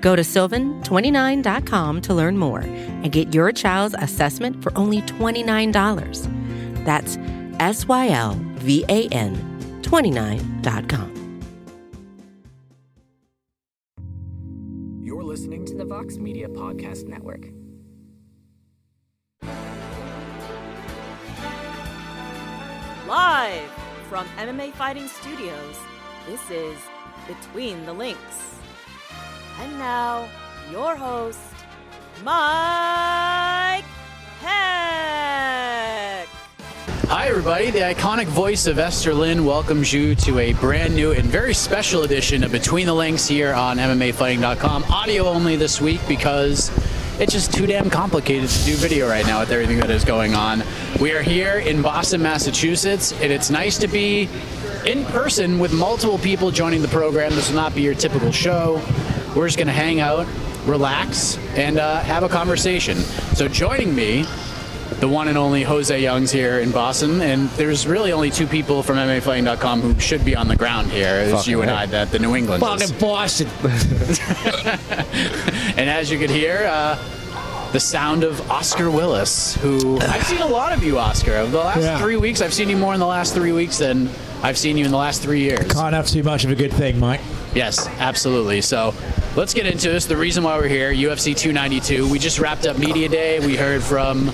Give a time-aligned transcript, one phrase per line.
[0.00, 6.84] Go to sylvan29.com to learn more and get your child's assessment for only $29.
[6.84, 7.18] That's
[7.60, 9.36] S Y L V A N
[9.82, 11.16] 29.com.
[15.02, 17.46] You're listening to the Vox Media Podcast Network.
[23.06, 23.70] Live
[24.08, 25.76] from MMA Fighting Studios,
[26.28, 26.78] this is
[27.26, 28.59] Between the Links.
[29.60, 30.26] And now,
[30.72, 31.38] your host,
[32.24, 33.84] Mike
[34.40, 36.26] Heck.
[37.08, 37.70] Hi, everybody.
[37.70, 42.04] The iconic voice of Esther Lynn welcomes you to a brand new and very special
[42.04, 44.84] edition of Between the Links here on MMAfighting.com.
[44.84, 46.70] Audio only this week because
[47.20, 50.34] it's just too damn complicated to do video right now with everything that is going
[50.34, 50.62] on.
[51.02, 54.26] We are here in Boston, Massachusetts, and it's nice to be
[54.86, 57.34] in person with multiple people joining the program.
[57.34, 58.80] This will not be your typical show.
[59.34, 60.26] We're just going to hang out,
[60.66, 62.96] relax, and uh, have a conversation.
[63.34, 64.24] So, joining me
[64.98, 68.82] the one and only Jose Youngs here in Boston, and there's really only two people
[68.82, 71.20] from MMAfighting.com who should be on the ground here.
[71.20, 71.70] It's you and.
[71.70, 72.60] I, that the New England.
[72.62, 73.48] Fucking Boston.
[75.78, 76.98] and as you could hear, uh,
[77.72, 81.36] the sound of Oscar Willis, who I've seen a lot of you, Oscar.
[81.36, 81.98] Over the last Yeah.
[81.98, 84.08] three weeks, I've seen you more in the last three weeks than
[84.42, 85.70] I've seen you in the last three years.
[85.72, 87.20] Can't have too much of a good thing, Mike.
[87.54, 88.60] Yes, absolutely.
[88.60, 88.92] So
[89.36, 90.06] let's get into this.
[90.06, 92.08] The reason why we're here, UFC 292.
[92.08, 93.44] We just wrapped up Media Day.
[93.44, 94.30] We heard from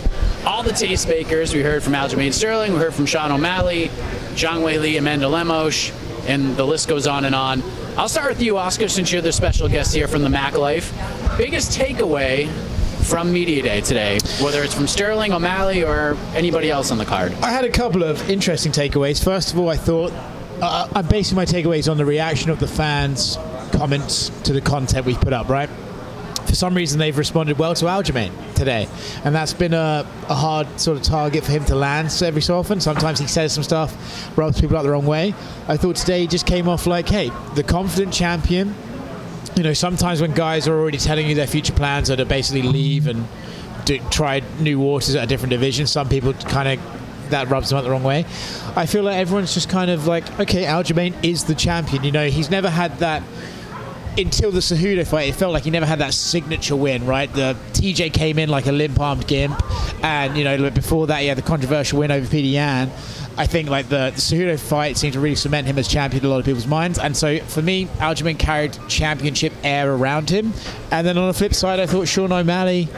[0.46, 1.54] all the tastemakers.
[1.54, 2.72] We heard from Aljamain Sterling.
[2.72, 3.88] We heard from Sean O'Malley,
[4.34, 5.92] Zhang Weili, Amanda Lemos,
[6.26, 7.62] and the list goes on and on.
[7.96, 10.92] I'll start with you, Oscar, since you're the special guest here from the Mac Life.
[11.38, 12.48] Biggest takeaway
[13.04, 17.32] from Media Day today, whether it's from Sterling, O'Malley, or anybody else on the card.
[17.34, 19.22] I had a couple of interesting takeaways.
[19.22, 20.12] First of all, I thought
[20.60, 23.38] uh, I'm basing my takeaways on the reaction of the fans'
[23.72, 25.68] comments to the content we put up, right?
[26.46, 28.88] For some reason, they've responded well to Aljamain today,
[29.24, 32.58] and that's been a, a hard sort of target for him to land every so
[32.58, 32.80] often.
[32.80, 35.34] Sometimes he says some stuff, rubs people out the wrong way.
[35.66, 38.74] I thought today he just came off like, hey, the confident champion.
[39.56, 42.62] You know, sometimes when guys are already telling you their future plans are to basically
[42.62, 43.26] leave and
[43.84, 47.78] do, try new waters at a different division, some people kind of that rubs them
[47.78, 48.24] out the wrong way.
[48.76, 52.04] I feel like everyone's just kind of like, okay, Aljamain is the champion.
[52.04, 53.22] You know, he's never had that
[54.18, 55.28] until the Cejudo fight.
[55.28, 57.32] It felt like he never had that signature win, right?
[57.32, 59.60] The TJ came in like a limp-armed gimp,
[60.02, 62.90] and you know, before that, he had the controversial win over Petr Yan.
[63.38, 66.26] I think like the, the Cejudo fight seemed to really cement him as champion in
[66.26, 70.52] a lot of people's minds, and so for me, Aljamain carried championship air around him.
[70.90, 72.88] And then on the flip side, I thought Sean O'Malley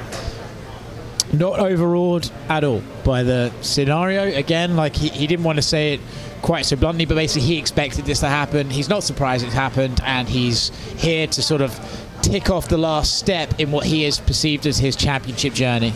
[1.38, 4.24] not overawed at all by the scenario.
[4.36, 6.00] Again, like he, he didn't want to say it
[6.42, 8.70] quite so bluntly, but basically he expected this to happen.
[8.70, 10.68] He's not surprised it's happened, and he's
[11.00, 11.78] here to sort of
[12.22, 15.90] tick off the last step in what he has perceived as his championship journey.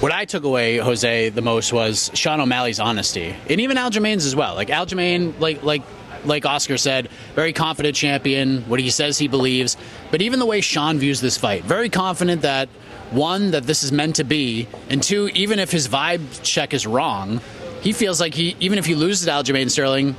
[0.00, 4.34] What I took away, Jose, the most was Sean O'Malley's honesty, and even Aljamain's as
[4.36, 4.54] well.
[4.54, 5.82] Like Aljamain, like like
[6.24, 8.62] like Oscar said, very confident champion.
[8.62, 9.76] What he says he believes,
[10.10, 12.68] but even the way Sean views this fight, very confident that
[13.14, 16.86] one that this is meant to be, and two, even if his vibe check is
[16.86, 17.40] wrong,
[17.80, 20.16] he feels like he even if he loses to Aljamain Sterling.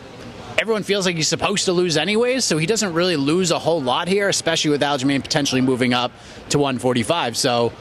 [0.57, 3.81] Everyone feels like he's supposed to lose anyways, so he doesn't really lose a whole
[3.81, 6.13] lot here, especially with Aljamain potentially moving up
[6.49, 7.35] to 145.
[7.35, 7.73] So,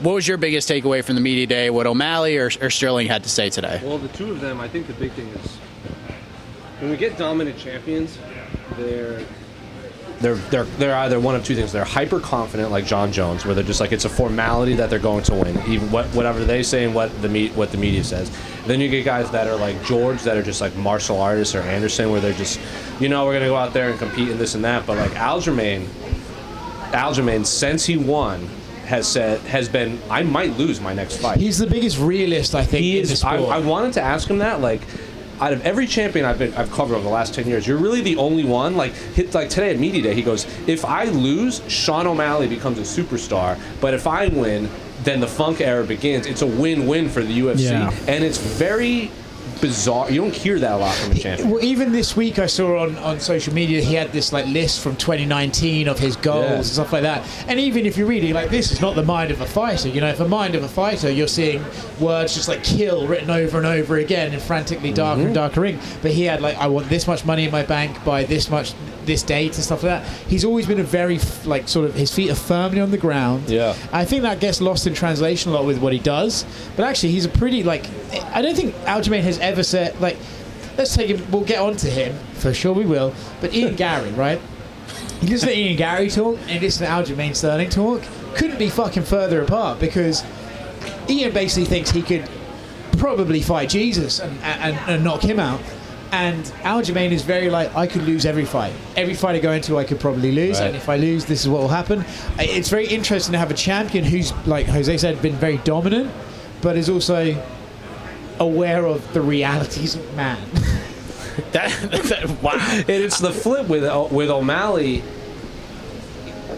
[0.00, 1.68] what was your biggest takeaway from the media day?
[1.68, 3.80] What O'Malley or, or Sterling had to say today?
[3.84, 5.56] Well, the two of them, I think the big thing is
[6.80, 8.18] when we get dominant champions,
[8.76, 9.22] they're
[10.20, 11.72] they're they're they're either one of two things.
[11.72, 14.98] They're hyper confident, like Jon Jones, where they're just like it's a formality that they're
[14.98, 18.02] going to win, even what whatever they say and what the me, what the media
[18.02, 18.30] says.
[18.66, 21.60] Then you get guys that are like George, that are just like martial artists, or
[21.60, 22.58] Anderson, where they're just,
[22.98, 24.86] you know, we're gonna go out there and compete in this and that.
[24.86, 25.84] But like Aljamain,
[26.90, 28.48] Aljamain, since he won,
[28.86, 31.38] has said has been I might lose my next fight.
[31.38, 33.22] He's the biggest realist, I think, He is.
[33.22, 33.36] I.
[33.36, 34.60] I wanted to ask him that.
[34.60, 34.80] Like,
[35.40, 38.00] out of every champion I've been I've covered over the last ten years, you're really
[38.00, 38.76] the only one.
[38.76, 42.78] Like, hit like today at media day, he goes, "If I lose, Sean O'Malley becomes
[42.78, 43.58] a superstar.
[43.80, 44.68] But if I win,
[45.04, 46.26] then the Funk era begins.
[46.26, 47.92] It's a win-win for the UFC, Yeah.
[48.06, 49.10] and it's very."
[49.60, 50.10] Bizarre.
[50.10, 51.50] You don't hear that a lot from a champion.
[51.50, 54.80] Well, even this week, I saw on, on social media he had this like list
[54.82, 56.54] from 2019 of his goals Yeah.
[56.56, 57.26] and stuff like that.
[57.48, 59.88] And even if you read it, like this is not the mind of a fighter.
[59.88, 61.64] You know, if a mind of a fighter, you're seeing
[62.00, 65.26] words just like "kill" written over and over again in frantically darker Mm-hmm.
[65.26, 65.80] and darker ink.
[66.02, 68.74] But he had like, "I want this much money in my bank by this much."
[69.08, 70.06] This date and stuff like that.
[70.28, 73.48] He's always been a very like sort of his feet are firmly on the ground.
[73.48, 73.74] Yeah.
[73.90, 76.44] I think that gets lost in translation a lot with what he does.
[76.76, 77.86] But actually, he's a pretty like.
[78.34, 80.16] I don't think Aljamain has ever said like.
[80.76, 81.28] Let's take him.
[81.32, 82.72] We'll get on to him for sure.
[82.72, 83.12] We will.
[83.40, 84.40] But Ian Garry, right?
[85.20, 88.00] You listen to Ian Garry talk and listen to Aljamain Sterling talk.
[88.36, 90.22] Couldn't be fucking further apart because
[91.08, 92.30] Ian basically thinks he could
[92.92, 95.60] probably fight Jesus and, and, and knock him out.
[96.12, 98.72] And Aljamain is very like, I could lose every fight.
[98.96, 100.60] Every fight I go into, I could probably lose.
[100.60, 100.68] Right.
[100.68, 102.04] And if I lose, this is what will happen.
[102.38, 106.12] It's very interesting to have a champion who's, like Jose said, been very dominant,
[106.62, 107.34] but is also
[108.40, 110.38] aware of the realities of man.
[111.52, 112.58] That, that- wow.
[112.58, 115.04] And it's the flip with uh, with O'Malley.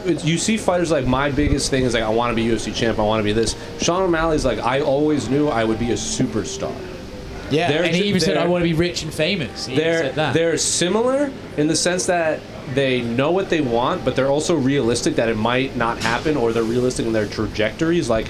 [0.07, 2.75] It's, you see fighters like my biggest thing is like I want to be UFC
[2.75, 2.99] champ.
[2.99, 3.55] I want to be this.
[3.81, 6.75] Sean O'Malley's like I always knew I would be a superstar.
[7.51, 9.67] yeah, They're and he even said, I want to be rich and famous.
[9.67, 10.33] He They're said that.
[10.35, 12.41] they're similar in the sense that
[12.75, 16.53] they know what they want, but they're also realistic that it might not happen, or
[16.55, 18.09] they're realistic in their trajectories.
[18.09, 18.29] Like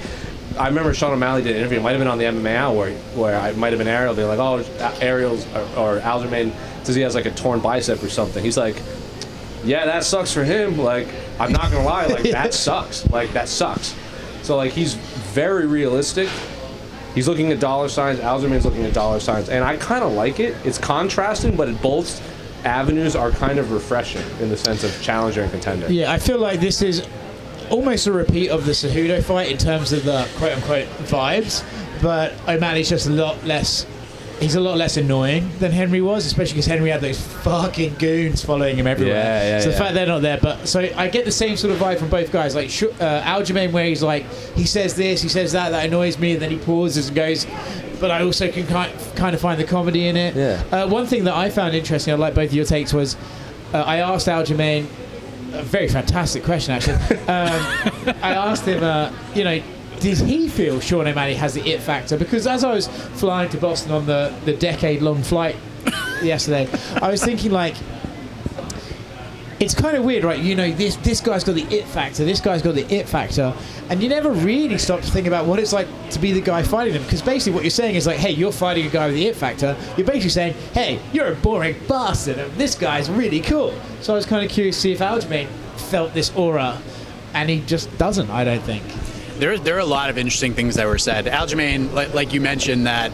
[0.57, 1.79] I remember Sean O'Malley did an interview.
[1.79, 4.13] It might have been on the MMA Hour where where I might have been Ariel.
[4.13, 6.53] They're like, oh, Ariel's or, or Aljamain
[6.83, 8.43] says he has like a torn bicep or something.
[8.43, 8.81] He's like,
[9.63, 10.77] yeah, that sucks for him.
[10.77, 11.07] Like
[11.39, 13.09] I'm not gonna lie, like that sucks.
[13.09, 13.95] Like that sucks.
[14.43, 16.29] So like he's very realistic.
[17.15, 18.19] He's looking at dollar signs.
[18.19, 20.55] Aljamain's looking at dollar signs, and I kind of like it.
[20.65, 22.21] It's contrasting, but it both
[22.65, 25.91] avenues are kind of refreshing in the sense of challenger and contender.
[25.91, 27.05] Yeah, I feel like this is
[27.71, 31.63] almost a repeat of the Cejudo fight in terms of the quote unquote vibes,
[32.01, 33.87] but O'Malley's just a lot less.
[34.39, 38.43] He's a lot less annoying than Henry was, especially because Henry had those fucking goons
[38.43, 39.13] following him everywhere.
[39.13, 39.77] Yeah, yeah, so the yeah.
[39.77, 42.31] fact they're not there, but so I get the same sort of vibe from both
[42.31, 42.55] guys.
[42.55, 44.25] Like uh, Aljamain, where he's like,
[44.55, 47.45] he says this, he says that, that annoys me, and then he pauses and goes.
[47.99, 50.35] But I also can kind kind of find the comedy in it.
[50.35, 50.63] Yeah.
[50.71, 53.15] Uh, one thing that I found interesting, I like both of your takes, was
[53.75, 54.87] uh, I asked Aljamain
[55.53, 56.95] a very fantastic question, actually.
[56.95, 59.61] Um, I asked him, uh, you know,
[59.99, 62.17] did he feel Sean O'Malley has the it factor?
[62.17, 65.55] Because as I was flying to Boston on the, the decade long flight
[66.23, 66.67] yesterday,
[67.01, 67.75] I was thinking, like,
[69.61, 70.39] it's kind of weird, right?
[70.39, 73.53] You know, this this guy's got the it factor, this guy's got the it factor,
[73.89, 76.63] and you never really stop to think about what it's like to be the guy
[76.63, 77.03] fighting them.
[77.03, 79.35] Because basically, what you're saying is like, hey, you're fighting a guy with the it
[79.35, 79.77] factor.
[79.95, 83.73] You're basically saying, hey, you're a boring bastard, and this guy's really cool.
[84.01, 85.47] So I was kind of curious to see if Aljamain
[85.89, 86.81] felt this aura,
[87.35, 88.31] and he just doesn't.
[88.31, 88.83] I don't think.
[89.37, 91.25] There, there are a lot of interesting things that were said.
[91.25, 93.11] Aljamain, like, like you mentioned, that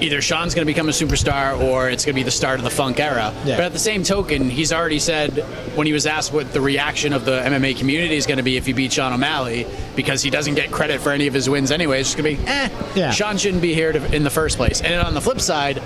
[0.00, 2.64] either Sean's going to become a superstar or it's going to be the start of
[2.64, 3.32] the Funk era.
[3.44, 3.56] Yeah.
[3.56, 5.38] But at the same token, he's already said
[5.76, 8.56] when he was asked what the reaction of the MMA community is going to be
[8.56, 11.70] if he beat Sean O'Malley, because he doesn't get credit for any of his wins
[11.70, 13.10] anyway, it's just going to be, eh, Yeah.
[13.10, 14.80] Sean shouldn't be here to, in the first place.
[14.80, 15.80] And on the flip side,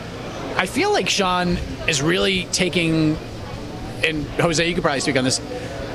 [0.56, 1.56] I feel like Sean
[1.86, 3.16] is really taking
[4.04, 5.40] and Jose, you could probably speak on this.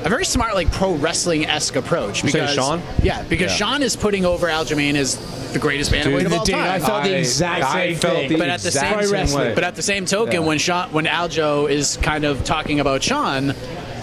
[0.06, 2.24] A very smart, like pro wrestling esque approach.
[2.24, 2.82] You saying Because Sean?
[3.02, 3.58] Yeah, because Yeah.
[3.58, 5.16] Sean is putting over Aljamain as
[5.54, 6.70] the greatest bantamweight of the all dude, time.
[6.72, 8.30] I felt the exact I same felt thing.
[8.30, 9.48] the but at the exact same, wrestling.
[9.50, 9.56] way.
[9.56, 10.48] but at the same token, Yeah.
[10.48, 13.54] when Sean, when Aljo is kind of talking about Sean,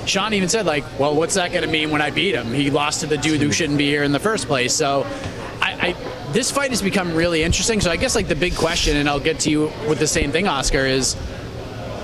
[0.07, 2.53] Sean even said like, "Well, what's that going to mean when I beat him?
[2.55, 5.07] He lost to the dude who shouldn't be here in the first place." So,
[5.61, 7.81] I, I this fight has become really interesting.
[7.83, 10.33] So I guess like the big question, and I'll get to you with the same
[10.33, 11.15] thing, Oscar, is.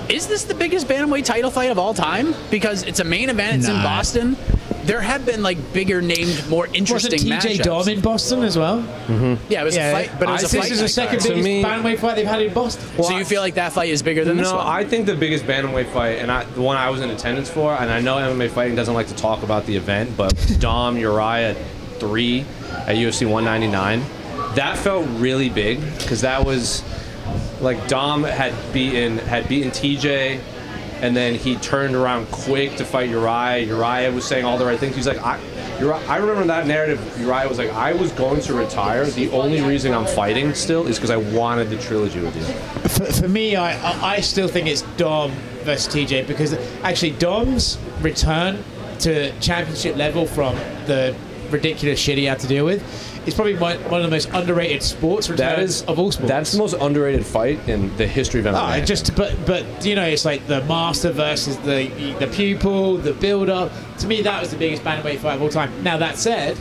[0.09, 2.33] Is this the biggest bantamweight title fight of all time?
[2.49, 3.57] Because it's a main event.
[3.59, 4.37] It's in Boston.
[4.83, 7.11] There have been like bigger named, more interesting.
[7.11, 7.63] Wasn't interesting TJ.
[7.63, 8.77] Dom in Boston as well?
[8.81, 9.51] Mm-hmm.
[9.51, 10.69] Yeah, it was a fight, but it was I a think fight.
[10.69, 11.29] This is the second card.
[11.29, 13.03] Biggest me- bantamweight fight they've had in Boston.
[13.03, 14.55] So you feel like that fight is bigger than this one?
[14.63, 14.71] No.
[14.71, 17.73] I think the biggest bantamweight fight, and I, the one I was in attendance for,
[17.73, 21.57] and I know MMA fighting doesn't like to talk about the event, but Dom Urijah
[21.99, 24.03] three at UFC 199,
[24.55, 26.81] that felt really big because that was
[27.61, 30.39] like Dom had beaten had beaten TJ,
[31.01, 33.67] and then he turned around quick to fight Urijah.
[33.67, 34.95] Urijah was saying all the right things.
[34.95, 35.39] He's like, I,
[35.79, 36.99] Urijah, I remember that narrative.
[37.17, 39.05] Urijah was like, I was going to retire.
[39.05, 42.43] The only reason I'm fighting still is because I wanted the trilogy with you.
[42.89, 45.31] For, for me, I, I I still think it's Dom
[45.63, 46.53] versus TJ because
[46.83, 48.63] actually Dom's return
[48.99, 50.55] to championship level from
[50.85, 51.15] the
[51.51, 52.81] ridiculous shit he had to deal with
[53.27, 56.29] is probably one, one of the most underrated sports returns That is of all sports.
[56.29, 58.81] That's the most underrated fight in the history of ah, MMA.
[58.81, 63.13] Oh, just but but you know it's like the master versus the the pupil, the
[63.13, 63.71] build up.
[63.99, 65.83] To me, that was the biggest bantamweight fight of all time.
[65.83, 66.57] Now that said,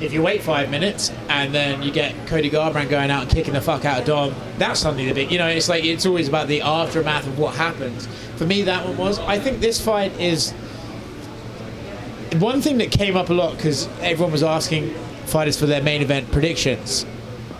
[0.00, 3.54] If you wait five minutes and then you get Cody Garbrandt going out and kicking
[3.54, 5.30] the fuck out of Dom, that's something the big.
[5.30, 8.08] You know, it's like it's always about the aftermath of what happens.
[8.36, 9.20] For me, that one was.
[9.20, 10.52] I think this fight is
[12.38, 14.94] one thing that came up a lot because everyone was asking
[15.28, 17.06] fighters for their main event predictions,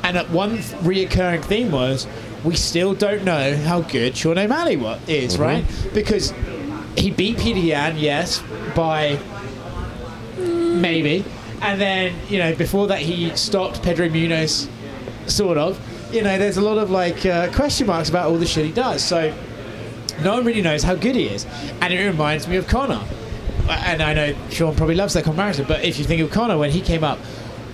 [0.02, 2.06] and one reoccurring theme was
[2.44, 5.64] we still don't know how good Sean O'Malley is, right?
[5.92, 6.32] Because
[6.96, 8.42] he beat Petr Yan, yes,
[8.74, 9.18] by
[10.36, 11.24] maybe,
[11.62, 14.68] and then you know before that he stopped Pedro Munhoz,
[15.26, 15.78] sort of.
[16.12, 18.72] You know, there's a lot of like uh, question marks about all the shit he
[18.72, 19.04] does.
[19.04, 19.34] So
[20.22, 21.46] no one really knows how good he is,
[21.80, 23.04] and it reminds me of Conor.
[23.68, 26.70] And I know Sean probably loves that comparison, but if you think of Conor when
[26.70, 27.18] he came up,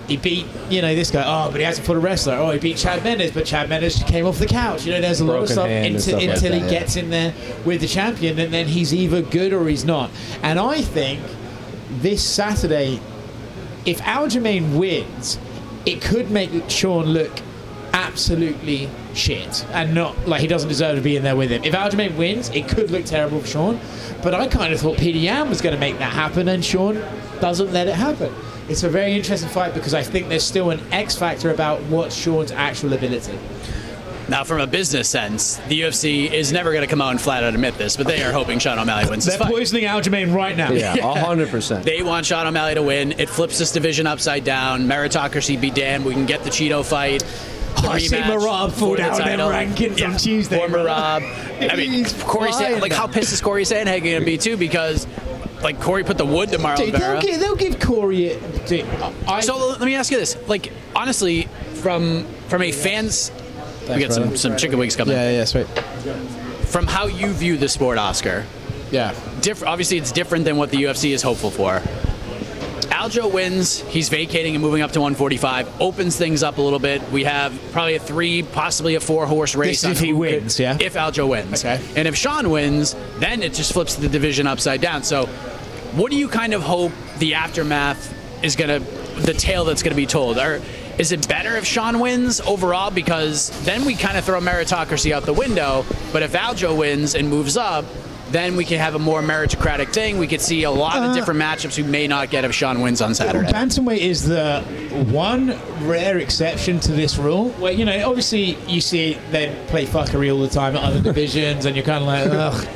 [0.07, 1.23] he beat you know this guy.
[1.25, 2.35] Oh, but he hasn't fought a wrestler.
[2.35, 4.85] Oh, he beat Chad Mendes, but Chad Mendes came off the couch.
[4.85, 6.69] You know, there's a lot of stuff, hand and until, like until he yeah.
[6.69, 7.33] gets in there
[7.65, 10.11] with the champion, and then he's either good or he's not.
[10.43, 11.21] And I think
[11.89, 12.99] this Saturday,
[13.85, 15.39] if Aljamain wins,
[15.85, 17.31] it could make Sean look
[17.93, 21.63] absolutely shit and not like he doesn't deserve to be in there with him.
[21.63, 23.79] If Aljamain wins, it could look terrible for Sean.
[24.21, 26.95] But I kind of thought Yan was going to make that happen, and Sean
[27.39, 28.33] doesn't let it happen.
[28.67, 32.15] It's a very interesting fight because I think there's still an X factor about what's
[32.15, 33.37] Sean's actual ability.
[34.27, 37.43] Now, from a business sense, the UFC is never going to come out and flat
[37.43, 39.53] out admit this, but they are hoping Sean O'Malley wins this They're fight.
[39.53, 40.71] poisoning Aljamain right now.
[40.71, 41.85] Yeah, a hundred percent.
[41.85, 43.11] They want Sean O'Malley to win.
[43.19, 44.87] It flips this division upside down.
[44.87, 46.05] Meritocracy be damned.
[46.05, 47.23] We can get the Chito fight.
[47.83, 49.49] The I see rematch Merab fall for the down them title.
[49.49, 50.85] rankings on Yeah, Tuesday, For bro.
[50.85, 51.71] Merab.
[51.71, 54.57] I mean, Corey, San- like how pissed is Corey Sandhagen going to be too?
[54.57, 55.05] Because
[55.65, 57.21] like Corey put the wood to Marlon Dude, they'll, Vera.
[57.21, 58.31] give, they'll give Corey.
[58.31, 58.85] A, dude,
[59.27, 63.31] I, So let me ask you this: like honestly, from from a fans,
[63.89, 65.15] we got some some chicken wings coming.
[65.15, 65.67] yeah, yeah, sweet.
[66.67, 68.45] From how you view the sport, Oscar,
[68.91, 69.13] Yeah.
[69.41, 71.81] diff- obviously it's different than what the UFC is hopeful for.
[72.89, 73.79] Aljo wins.
[73.81, 75.81] He's vacating and moving up to 145.
[75.81, 77.01] Opens things up a little bit.
[77.11, 79.81] We have probably a three, possibly a four horse race.
[79.81, 80.77] This if he who could- wins, yeah?
[80.79, 81.63] If Aljo wins.
[81.63, 81.79] Okay.
[81.95, 85.03] And if Sean wins, then it just flips the division upside down.
[85.03, 85.29] So,
[85.95, 89.91] what do you kind of hope the aftermath is going to, the tale that's going
[89.91, 90.37] to be told?
[90.37, 90.61] Or
[90.97, 92.91] is it better if Sean wins overall?
[92.91, 95.85] Because then we kind of throw meritocracy out the window.
[96.11, 97.85] But if Aljo wins and moves up,
[98.31, 100.17] then we can have a more meritocratic thing.
[100.17, 102.81] We could see a lot of Uh, different matchups we may not get if Sean
[102.81, 103.47] wins on Saturday.
[103.51, 104.61] Bantamweight is the
[105.11, 110.33] one rare exception to this rule where, you know, obviously you see them play fuckery
[110.33, 112.67] all the time at other divisions and you're kind of like, ugh.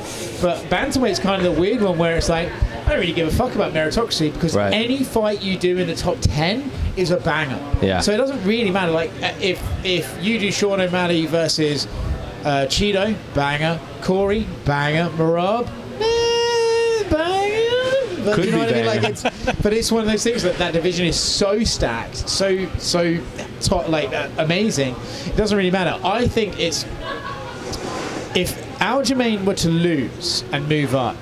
[0.41, 2.49] But Bantamweight's kind of the weird one where it's like,
[2.89, 4.73] I don't really give a fuck about meritocracy because Right.
[4.73, 7.59] any fight you do in the top 10 is a banger.
[7.83, 7.99] Yeah.
[7.99, 8.91] So it doesn't really matter.
[8.91, 11.85] Like, uh, if, if you do Sean O'Malley versus
[12.43, 13.79] uh, Chito, banger.
[14.01, 15.07] Corey, banger.
[15.17, 15.67] Merab,
[15.99, 18.25] eh, banger.
[18.25, 18.85] But Could you know be what I mean?
[18.87, 19.21] Like it's,
[19.61, 23.19] but it's one of those things that that division is so stacked, so so
[23.61, 24.95] top, like uh, amazing.
[25.27, 25.95] It doesn't really matter.
[26.03, 26.85] I think it's
[28.35, 31.15] if Aljamain were to lose and move up,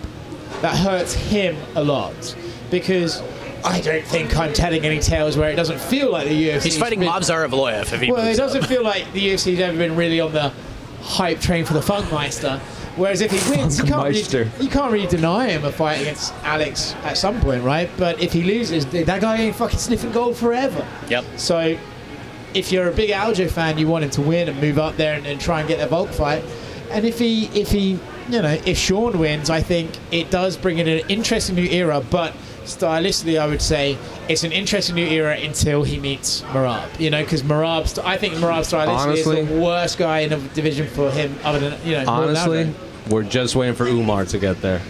[0.62, 2.36] that hurts him a lot
[2.72, 3.22] because.
[3.66, 6.64] I don't think I'm telling any tales where it doesn't feel like the UFC.
[6.64, 8.54] He's fighting Movsar Evloev if he Well, it moves up.
[8.54, 10.54] doesn't feel like the UFC's ever been really on the
[11.02, 12.60] hype train for the Funkmeister.
[12.96, 16.34] Whereas if he wins, you can't, really, you can't really deny him a fight against
[16.44, 17.90] Alex at some point, right?
[17.98, 20.88] But if he loses, that guy ain't fucking sniffing gold forever.
[21.10, 21.26] Yep.
[21.36, 21.78] So
[22.54, 25.14] if you're a big Aljo fan, you want him to win and move up there
[25.16, 26.44] and, and try and get the Volk fight.
[26.92, 28.00] And if he, if he,
[28.30, 32.02] you know, if Sean wins, I think it does bring in an interesting new era.
[32.10, 32.34] But
[32.66, 37.00] stylistically, I would say it's an interesting new era until he meets Merab.
[37.00, 40.30] You know, because Merab, st- I think Merab stylistically Honestly- is the worst guy in
[40.32, 42.06] the division for him, other than you know.
[42.08, 42.74] Honestly,
[43.10, 44.82] we're just waiting for Umar to get there.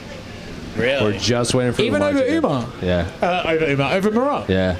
[0.75, 1.13] Really?
[1.13, 2.10] We're just waiting for Even Umar.
[2.10, 2.67] over to get Umar?
[2.84, 3.08] Yeah.
[3.22, 4.48] uh, over Umar, over Merab.
[4.48, 4.75] Yeah.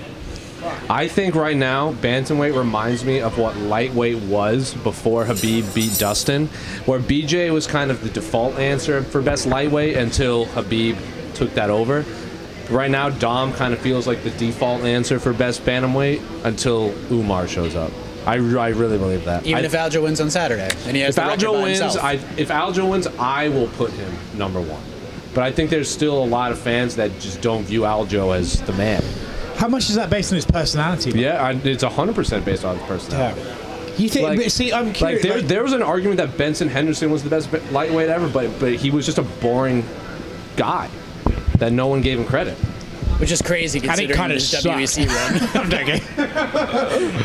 [0.89, 6.48] I think right now, bantamweight reminds me of what lightweight was before Khabib beat Dustin,
[6.86, 10.98] where BJ was kind of the default answer for best lightweight until Khabib
[11.34, 12.06] took that over.
[12.70, 17.50] Right now, Dom kind of feels like the default answer for best bantamweight until Umar
[17.50, 17.91] shows up.
[18.25, 19.46] I, I really believe that.
[19.46, 21.82] Even I, if Aljo wins on Saturday, and he has if Aljo wins.
[21.98, 24.84] I, if Aljo wins, I will put him number one.
[25.34, 28.62] But I think there's still a lot of fans that just don't view Aljo as
[28.62, 29.03] the man.
[29.58, 31.12] How much is that based on his personality?
[31.20, 33.42] Yeah, I, it's 100% based on his personality.
[33.98, 34.28] You think?
[34.28, 35.24] Like- but see, I'm Like curious.
[35.24, 38.60] there, like- there was an argument that Benson Henderson was the best lightweight ever, but
[38.60, 39.84] but he was just a boring
[40.56, 40.88] guy
[41.58, 42.56] that no one gave him credit.
[43.18, 44.54] which is crazy And he considering kinda his.
[44.54, 45.50] WEC run.
[45.64, 46.02] I'm joking.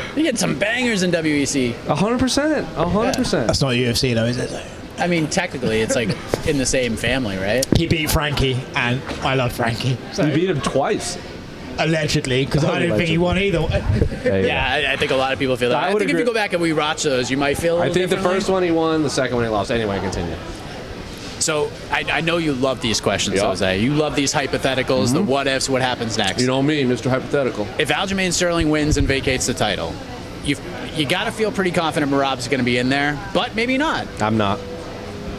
[0.14, 1.74] he had some bangers in WEC.
[1.86, 3.46] A hundred percent, a hundred percent.
[3.48, 4.50] That's not UFC though, is it?
[4.98, 6.08] I mean, technically, it's like
[6.46, 7.66] in the same family, right?
[7.76, 9.98] He beat Frankie, and I love Frankie.
[10.12, 11.18] So He beat him twice.
[11.78, 13.60] Allegedly, because I didn't think he won either.
[14.24, 15.82] Yeah, I, I think a lot of people feel that.
[15.82, 17.78] I I, would think if you go back and we watch those, you might feel.
[17.78, 19.70] I I think the first one he won, the second one he lost.
[19.70, 20.36] Anyway, continue.
[21.42, 23.48] So I, I know you love these questions, Yeah.
[23.48, 23.80] Jose.
[23.80, 25.26] You love these hypotheticals, the mm-hmm.
[25.26, 26.40] what ifs, what happens next.
[26.40, 27.10] You know me, Mr.
[27.10, 27.66] Hypothetical.
[27.78, 29.92] if Aljamain Sterling wins and vacates the title,
[30.44, 30.56] you
[30.94, 34.06] you got to feel pretty confident Merab's going to be in there, but maybe not.
[34.22, 34.58] I'm not.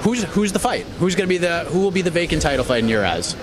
[0.01, 0.85] Who's who's the fight?
[0.99, 3.35] Who's going to be the who will be the vacant title fight in your eyes?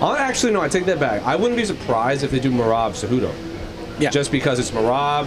[0.00, 0.60] I'll actually no.
[0.60, 1.22] I take that back.
[1.24, 3.32] I wouldn't be surprised if they do Merab Cejudo.
[3.98, 4.10] Yeah.
[4.10, 5.26] Just because it's Merab,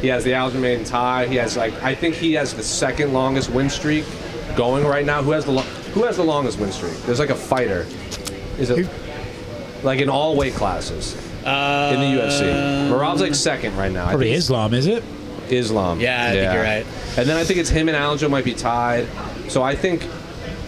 [0.00, 1.26] he has the Aljamain tie.
[1.26, 4.04] He has like I think he has the second longest win streak
[4.56, 5.22] going right now.
[5.22, 5.62] Who has the lo-
[5.94, 6.96] who has the longest win streak?
[7.02, 7.86] There's like a fighter.
[8.58, 8.88] Is it
[9.82, 11.14] like in all weight classes
[11.44, 12.90] Uh, in the UFC?
[12.90, 14.08] Merab's like second right now.
[14.08, 15.02] Probably Islam, is it?
[15.48, 15.98] Islam.
[16.00, 16.86] Yeah, I think you're right.
[17.16, 19.06] And then I think it's him and Aljo might be tied.
[19.48, 20.02] So I think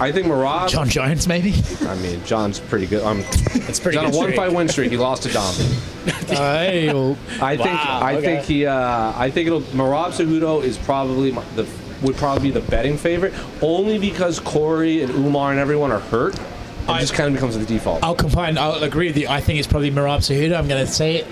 [0.02, 0.68] I think Merab.
[0.68, 1.54] Jon Jones, maybe.
[1.87, 3.02] I mean, Jon's pretty good.
[3.02, 3.21] Um,
[3.68, 4.90] It's pretty He's on good a one fight win streak.
[4.90, 5.54] He lost to Dom.
[6.28, 8.23] well, I think Wow, I okay.
[8.25, 11.66] think he uh, I think it'll Merab Cejudo is probably the
[12.02, 16.35] would probably be the betting favorite only because Corey and Umar and everyone are hurt.
[16.35, 16.40] It
[16.88, 18.02] I- just kind of becomes the default.
[18.02, 18.59] I'll combine.
[18.59, 19.28] I'll agree with you.
[19.28, 20.59] I think it's probably Merab Cejudo.
[20.59, 21.26] I'm going to say it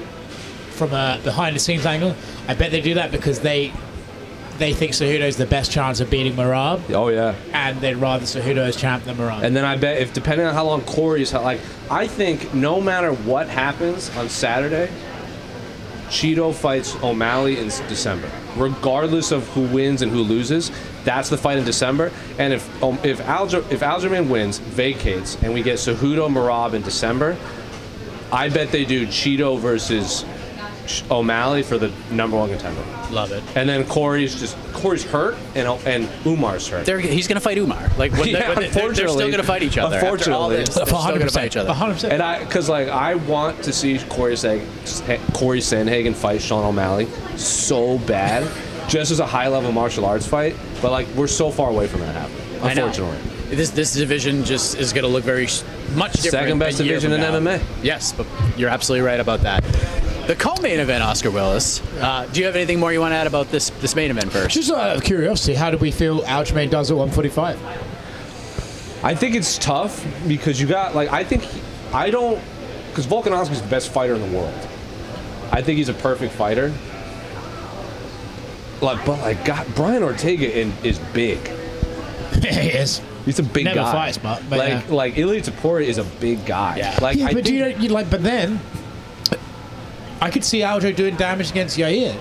[0.71, 2.15] from a behind the scenes angle.
[2.47, 3.73] I bet they do that because they
[4.61, 7.35] they think Cejudo's the best chance of beating Merab, oh yeah.
[7.53, 9.43] and they'd rather Cejudo as champ than Merab.
[9.43, 13.13] And then I bet if depending on how long Corey's like, I think no matter
[13.13, 14.93] what happens on Saturday,
[16.09, 20.71] Chito fights O'Malley in December, regardless of who wins and who loses.
[21.05, 22.13] That's the fight in December.
[22.39, 26.83] And if um, if Alger, if Aljamain wins, vacates, and we get Cejudo Merab in
[26.83, 27.37] December,
[28.31, 30.25] I bet they do Chito versus
[31.11, 32.83] O'Malley for the number one contender.
[33.11, 33.43] Love it.
[33.57, 36.87] And then Corey's just Corey's hurt and and Umar's hurt.
[36.87, 37.91] They're, he's going to fight Umar.
[37.99, 39.97] Like when Yeah, they, when they, they're, they're still going to fight each other.
[39.97, 40.57] After all Unfortunately.
[40.57, 41.73] this, they're still going to fight each other.
[41.73, 42.11] 100%.
[42.11, 44.61] And I, because like I want to see Corey Sag,
[45.35, 47.07] Corey Sandhagen fight Sean O'Malley
[47.37, 48.49] so bad,
[48.89, 50.57] just as a high level martial arts fight.
[50.83, 52.41] But like we're so far away from that happening.
[52.63, 52.87] I know.
[52.87, 55.45] Unfortunately, This this division just is going to look very
[55.95, 56.31] much different.
[56.31, 57.57] Second best a year division from in now.
[57.57, 57.63] MMA.
[57.83, 59.65] Yes, but you're absolutely right about that.
[60.31, 61.83] The co-main event, Oscar Willis.
[61.97, 64.31] Uh, do you have anything more you want to add about this this main event
[64.31, 64.55] first?
[64.55, 67.59] Just out of curiosity, how did we feel Aljamain does at 145?
[69.03, 71.61] I think it's tough because you got like I think he-
[71.93, 72.41] I don't
[72.91, 74.55] because Volkanovski's the best fighter in the world.
[75.51, 76.73] I think he's a perfect fighter.
[78.81, 81.39] Like, but like, God, Brian Ortega in, is big.
[82.41, 83.03] he is.
[83.25, 83.93] He's a big Never guy.
[83.93, 84.95] fights, but- but like yeah.
[84.95, 86.77] like Ilia Topuria is a big guy.
[86.77, 86.97] Yeah.
[87.03, 88.09] Like yeah, I but do think, you, you like?
[88.09, 88.61] But then,
[90.21, 92.15] I could see Aljo doing damage against Yair.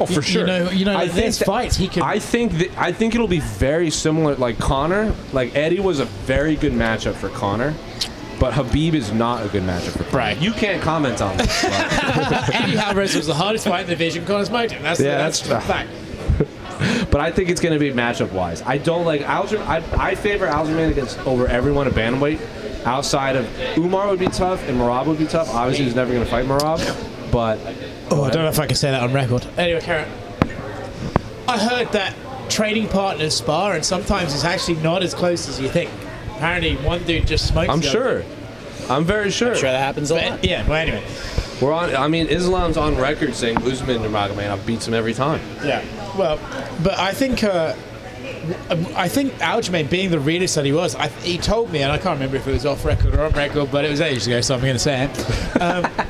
[0.00, 0.46] oh for you sure.
[0.46, 3.26] know- you know, I think that- fights he can- I think that I think it'll
[3.28, 4.34] be very similar.
[4.36, 7.74] Like Conor, like Eddie was a very good matchup for Conor,
[8.38, 10.16] but Khabib is not a good matchup for Conor.
[10.16, 10.38] Right.
[10.40, 11.64] You can't comment on this.
[11.64, 14.24] Eddie Alvarez was the hardest fight in the division.
[14.24, 14.82] Conor smoked him.
[14.82, 15.90] That's Yeah, that's, that's- a fact.
[17.10, 18.62] But I think it's going to be matchup wise.
[18.62, 19.58] I don't like Alger.
[19.62, 22.38] I, I favor Aljamain against over everyone at bantamweight.
[22.84, 25.52] Outside of Umar would be tough and Merab would be tough.
[25.52, 26.78] Obviously, he's never going to fight Merab,
[27.30, 27.58] but
[28.10, 29.46] Oh, I don't know if I can say that on record.
[29.56, 30.08] Anyway, Karen,
[31.46, 32.14] I heard that
[32.50, 35.90] trading partners spar, and sometimes it's actually not as close as you think.
[36.36, 37.68] Apparently, one dude just smokes.
[37.68, 38.22] I'm the other.
[38.22, 38.90] sure.
[38.90, 39.54] I'm very sure.
[39.54, 40.30] sure that happens a lot.
[40.40, 41.02] But, yeah, well, anyway.
[41.60, 41.94] We're on.
[41.96, 45.40] I mean, Islam's on record saying Usman Nurmagomedov beats him every time.
[45.64, 45.84] Yeah.
[46.16, 46.38] Well,
[46.84, 47.74] but I think uh,
[48.68, 51.90] w- I think Aljamain, being the realist that he was, I, he told me, and
[51.90, 54.26] I can't remember if it was off record or on record, but it was ages
[54.28, 55.60] ago, so I'm going to say it.
[55.60, 55.84] Um,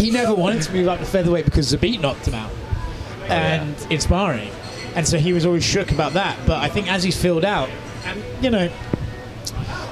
[0.00, 3.74] he never wanted to move up to featherweight because Zabit knocked him out, oh, and
[3.90, 4.50] in sparring,
[4.94, 6.38] and so he was always shook about that.
[6.46, 7.68] But I think as he's filled out,
[8.04, 8.70] and you know.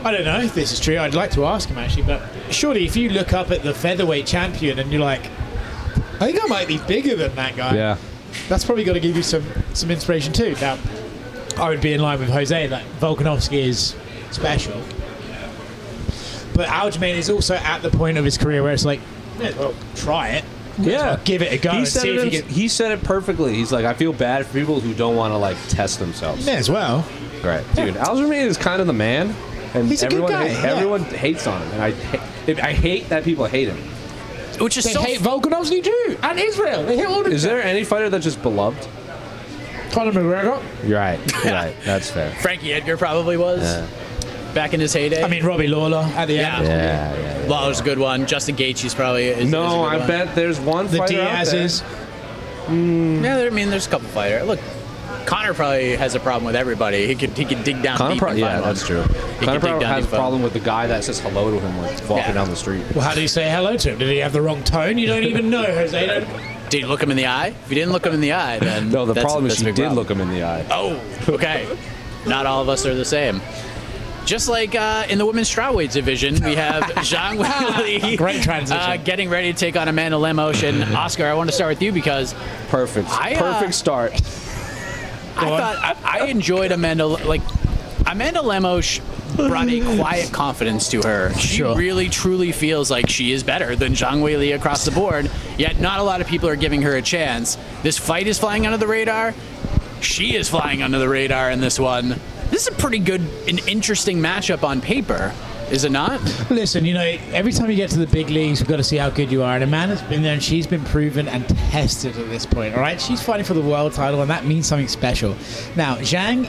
[0.04, 0.98] I don't know if this is true.
[0.98, 4.24] I'd like to ask him actually, but surely if you look up at the featherweight
[4.24, 5.24] champion and you're like,
[6.20, 7.96] I think I might be bigger than that guy Yeah.
[8.48, 9.42] that's probably got to give you some
[9.72, 10.54] some inspiration too.
[10.60, 10.78] Now,
[11.58, 13.96] I would be in line with Jose that Volkanovski is
[14.30, 14.80] special,
[16.54, 19.00] but Aljamain is also at the point of his career where it's like,
[19.38, 20.44] well try it.
[20.78, 22.54] Yeah, give it a go He and said, see it if you hims- can.
[22.54, 23.54] he said it perfectly.
[23.54, 26.44] He's like, I feel bad for people who don't want to like test themselves.
[26.44, 27.06] May as well.
[27.42, 27.94] Right, dude.
[27.94, 29.34] Aljamain is kind of the man,
[29.74, 30.72] and He's a good everyone guy, ha- yeah.
[30.74, 32.26] everyone hates on him, and I ha-
[32.62, 33.78] I hate that people hate him.
[34.58, 36.84] Which is They so hate Volkanovski too, and Israel.
[36.84, 37.56] They hate all of Is them.
[37.56, 38.86] there any fighter that's just beloved?
[39.92, 40.62] Conor McGregor.
[40.86, 41.18] You're right.
[41.44, 41.74] You're right.
[41.84, 42.30] That's fair.
[42.36, 43.60] Frankie Edgar probably was
[44.56, 45.22] back in his heyday.
[45.22, 46.56] I mean, Robbie Lawler at the Yeah.
[46.58, 46.66] end.
[46.66, 47.48] Yeah, yeah.
[47.48, 48.26] Lawler's a good one.
[48.26, 50.06] Justin Gaethje's probably is, is a No, good I one.
[50.08, 51.44] bet there's one The fighter out there.
[51.44, 51.82] Diaz's.
[52.68, 54.44] Yeah, there, I mean, there's a couple fighters.
[54.46, 54.58] Look,
[55.26, 57.06] Conor probably has a problem with everybody.
[57.06, 58.18] He could he could dig down Conor deep.
[58.20, 59.02] pro- yeah, that's true.
[59.38, 61.92] He Conor probably has a problem with the guy that says hello to him like
[62.08, 62.32] walking Yeah.
[62.32, 62.82] down the street.
[62.94, 63.98] Well, how do you say hello to him?
[63.98, 64.98] Did he have the wrong tone?
[64.98, 66.06] You don't even know, Jose.
[66.06, 66.26] Don't-
[66.70, 67.48] Did you look him in the eye?
[67.64, 69.62] If you didn't look him in the eye, then No, the that's- problem is that's
[69.62, 69.94] a she did problem.
[69.98, 70.64] look him in the eye.
[70.70, 71.66] Oh, okay.
[72.26, 73.40] Not all of us are the same.
[74.26, 78.82] Just like uh, in the women's strawweight division, we have Zhang Weili Great transition.
[78.82, 80.62] uh, getting ready to take on Amanda Lemos.
[80.64, 82.34] And Oscar, I want to start with you because
[82.68, 83.08] Perfect.
[83.08, 84.12] I, uh, Perfect start.
[85.38, 87.06] I thought I, I enjoyed Amanda.
[87.06, 87.42] Like
[88.06, 89.00] Amanda Lemos
[89.36, 91.32] brought a quiet confidence to her.
[91.34, 91.76] She Sure.
[91.76, 95.30] really, truly feels like she is better than Zhang Weili across the board.
[95.58, 97.58] Yet not a lot of people are giving her a chance.
[97.82, 99.34] This fight is flying under the radar.
[100.00, 102.18] She is flying under the radar in this one.
[102.50, 105.34] This is a pretty good and interesting matchup on paper,
[105.70, 106.20] is it not?
[106.50, 108.96] Listen, you know, every time you get to the big leagues, we've got to see
[108.96, 109.54] how good you are.
[109.54, 113.00] And Amanda's been there and she's been proven and tested at this point, all right?
[113.00, 115.30] She's fighting for the world title, and that means something special.
[115.74, 116.48] Now, Zhang,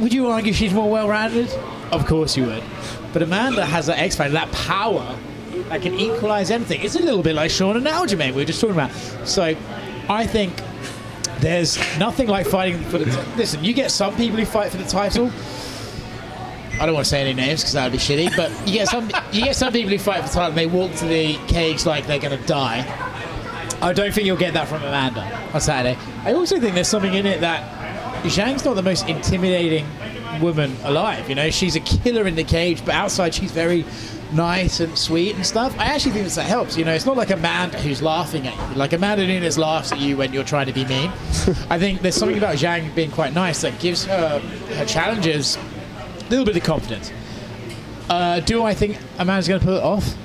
[0.00, 1.50] would you argue she's more well rounded?
[1.90, 2.62] Of course you would.
[3.12, 5.18] But Amanda has that X factor, that power
[5.68, 6.82] that can equalize anything.
[6.82, 8.92] It's a little bit like Sean and Aljamain we were just talking about.
[9.26, 9.56] So
[10.08, 10.54] I think
[11.42, 13.04] there's nothing like fighting for the.
[13.04, 15.30] T- Listen, you get some people who fight for the title.
[16.80, 18.34] I don't want to say any names because that would be shitty.
[18.36, 20.66] But you get some you get some people who fight for the title and they
[20.66, 22.86] walk to the cage like they're going to die.
[23.82, 25.98] I don't think you'll get that from Amanda on Saturday.
[26.24, 29.84] I also think there's something in it that Zhang's not the most intimidating
[30.40, 31.28] woman alive.
[31.28, 33.84] You know, she's a killer in the cage, but outside she's very
[34.32, 35.78] nice and sweet and stuff.
[35.78, 36.76] I actually think that helps.
[36.76, 38.76] You know, it's not like Amanda who's laughing at you.
[38.76, 41.10] Like a man Amanda Nunes laughs at you when you're trying to be mean.
[41.70, 46.30] I think there's something about Zhang being quite nice that gives her her challenges a
[46.30, 47.12] little bit of confidence.
[48.08, 50.16] Uh, do I think Amanda's going to pull it off?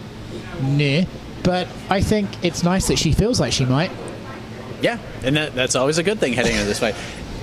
[0.61, 1.03] Nah.
[1.43, 3.91] But I think it's nice that she feels like she might.
[4.81, 6.95] Yeah, and that, that's always a good thing heading into this fight.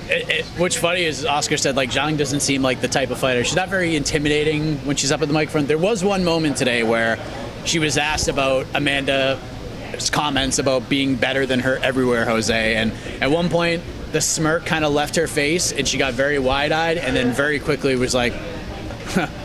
[0.07, 3.43] It, what's funny is Oscar said like Zhang doesn't seem like the type of fighter.
[3.43, 5.65] She's not very intimidating when she's up at the microphone.
[5.65, 7.17] There was one moment today where
[7.65, 12.91] she was asked about Amanda's comments about being better than her everywhere, Jose, and
[13.21, 16.97] at one point the smirk kind of left her face and she got very wide-eyed
[16.97, 18.33] and then very quickly was like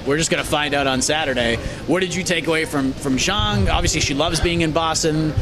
[0.07, 1.57] we're just gonna find out on Saturday.
[1.87, 3.73] What did you take away from from Zhang?
[3.73, 5.33] Obviously, she loves being in Boston.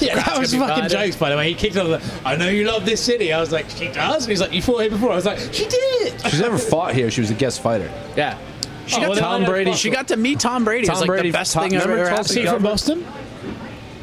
[0.00, 0.88] Yeah, that was fucking behind her.
[0.88, 1.48] jokes, by the way.
[1.48, 3.32] He kicked off the, I know you love this city.
[3.32, 4.24] I was like, she does?
[4.24, 5.12] And he's like, you fought here before.
[5.12, 6.20] I was like, she did.
[6.22, 7.10] She's never fought here.
[7.10, 7.90] She was a guest fighter.
[8.16, 8.38] Yeah.
[8.86, 9.72] She Oh, got well, Tom Brady.
[9.72, 10.86] She got to meet Tom Brady.
[10.86, 12.54] it was Tom like Brady- the best Tom- thing I've remember ever Tom had.
[12.54, 13.06] From Boston?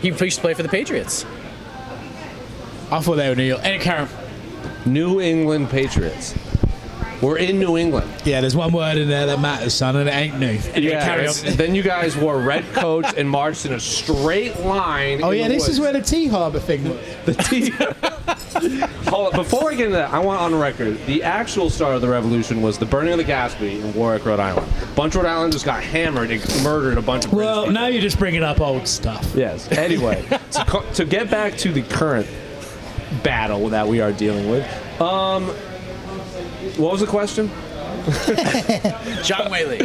[0.01, 1.25] He used to play for the Patriots.
[2.91, 3.61] I thought they were New York.
[3.63, 4.07] Any Karen.
[4.85, 6.35] New England Patriots.
[7.23, 8.11] We're in New England.
[8.25, 10.59] Yeah, there's one word in there that matters, son, and it ain't new.
[10.73, 15.23] Anyway, carry Then you guys wore red coats and marched in a straight line.
[15.23, 16.99] Oh, yeah, the this is where the Tea Harbor thing was.
[17.25, 17.69] the Tea.
[19.09, 22.01] Hold on, before I get into that, I want on record the actual start of
[22.01, 24.71] the revolution was the burning of the Gaspee in Warwick, Rhode Island.
[24.95, 27.73] Bunch of Rhode Islanders got hammered and murdered a bunch of Well, people.
[27.73, 29.33] now you're just bringing up old stuff.
[29.35, 29.71] Yes.
[29.71, 32.27] Anyway, to, co- to get back to the current
[33.23, 34.65] battle that we are dealing with,
[35.01, 35.53] um,
[36.77, 37.49] what was the question?
[38.03, 39.79] Zhang Weili.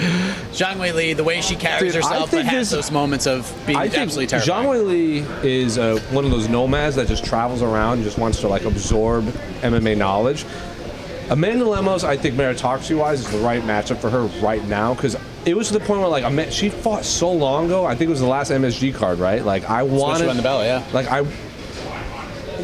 [0.51, 3.89] Zhang Weili, the way she carries Dude, herself, but has those moments of being I
[3.89, 5.25] think absolutely Zhang terrifying.
[5.25, 8.49] Weili is uh, one of those nomads that just travels around and just wants to
[8.49, 9.25] like absorb
[9.61, 10.45] MMA knowledge.
[11.31, 15.15] Amanda Lemos, I think meritocracy-wise, is the right matchup for her right now because
[15.45, 17.85] it was to the point where like she fought so long ago.
[17.85, 19.45] I think it was the last MSG card, right?
[19.45, 20.85] Like I wanted she won the belt, yeah.
[20.93, 21.27] like I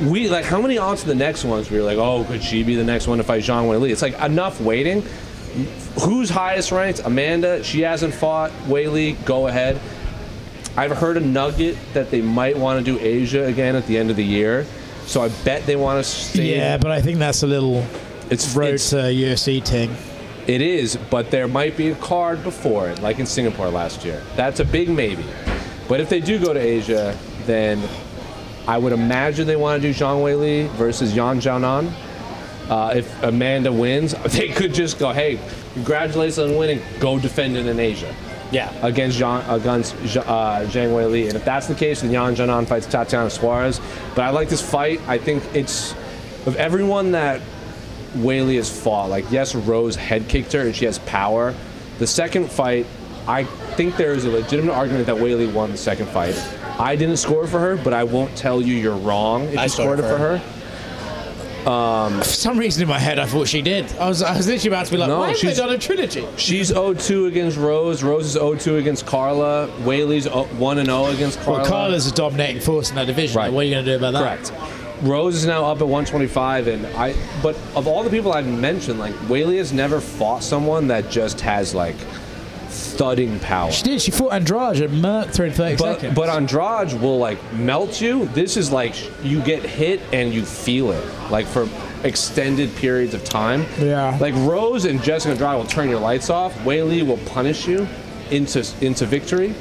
[0.02, 2.74] we like how many odds to the next ones you're like, oh, could she be
[2.76, 3.90] the next one to fight Zhang Weili?
[3.90, 5.02] It's like enough waiting.
[6.00, 7.00] Who's highest ranked?
[7.04, 7.62] Amanda.
[7.62, 9.22] She hasn't fought Weili.
[9.24, 9.80] Go ahead.
[10.76, 14.10] I've heard a nugget that they might want to do Asia again at the end
[14.10, 14.66] of the year.
[15.06, 16.56] So I bet they want to stay.
[16.56, 17.86] Yeah, but I think that's a little
[18.30, 19.96] it's road it's- to UFC uh, thing.
[20.48, 24.22] it is, but there might be a card before it, like in Singapore last year.
[24.34, 25.24] That's a big maybe.
[25.86, 27.80] But if they do go to Asia, then
[28.66, 31.92] I would imagine they want to do Zhang Weili versus Yan Xiaonan.
[32.68, 35.38] Uh, if Amanda wins, they could just go, hey,
[35.74, 38.14] congratulations on winning, go defend it in Asia
[38.52, 38.72] Yeah.
[38.82, 41.26] against Jean, against uh, Zhang Weili.
[41.26, 43.80] And if that's the case, then Yan Xiaonan fights Tatiana Suarez.
[44.14, 45.00] But I like this fight.
[45.06, 45.92] I think it's
[46.46, 47.42] of everyone that
[48.16, 49.10] Weili has fought.
[49.10, 51.54] Like yes, Rose head kicked her and she has power.
[51.98, 52.86] The second fight,
[53.26, 53.44] I
[53.76, 56.36] think there is a legitimate argument that Weili won the second fight.
[56.78, 59.68] I didn't score for her, but I won't tell you you're wrong if I you
[59.68, 60.54] scored scored it for for her.
[61.66, 63.90] Um, for some reason in my head, I thought she did.
[63.96, 65.78] I was, I was literally about to be like, No, why have they done a
[65.78, 66.26] trilogy?
[66.36, 68.02] She's 0-2 against Rose.
[68.02, 69.68] Rose is 0-2 against Carla.
[69.78, 71.60] Weili's 1-0 against Carla.
[71.60, 73.38] Well, Carla's a dominating force in that division.
[73.38, 73.50] Right.
[73.50, 74.44] What are you going to do about that?
[74.52, 75.02] Correct.
[75.02, 77.14] Rose is now up at 125, and I.
[77.42, 81.40] But of all the people I've mentioned, like Weili has never fought someone that just
[81.40, 81.96] has like
[82.96, 83.70] thudding power.
[83.70, 84.00] She did.
[84.02, 86.14] She fought Andrade and murked her in 30 But seconds.
[86.14, 88.26] but Andrade will like melt you.
[88.28, 91.68] This is like you get hit and you feel it like for
[92.04, 93.64] extended periods of time.
[93.78, 94.16] Yeah.
[94.20, 96.54] Like Rose and Jessica Andrade will turn your lights off.
[96.58, 97.86] Weili will punish you
[98.30, 99.54] into into victory.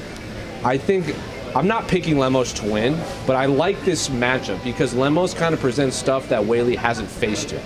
[0.64, 1.16] I think
[1.56, 5.60] I'm not picking Lemos to win, but I like this matchup because Lemos kind of
[5.60, 7.62] presents stuff that Weili hasn't faced yet.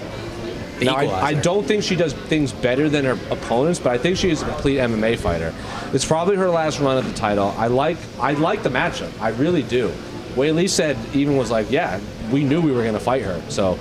[0.81, 4.17] Now, I, I don't think she does things better than her opponents, but I think
[4.17, 5.53] she is a complete MMA fighter.
[5.93, 7.53] It's probably her last run at the title.
[7.57, 9.11] I like I like the matchup.
[9.19, 9.89] I really do.
[10.35, 11.99] Weili said even was like, yeah,
[12.31, 13.41] we knew we were going to fight her.
[13.49, 13.79] So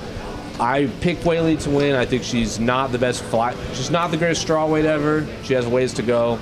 [0.59, 1.95] I picked Weili to win.
[1.95, 3.55] I think she's not the best fly.
[3.75, 5.27] She's not the greatest strawweight ever.
[5.43, 6.39] She has ways to go.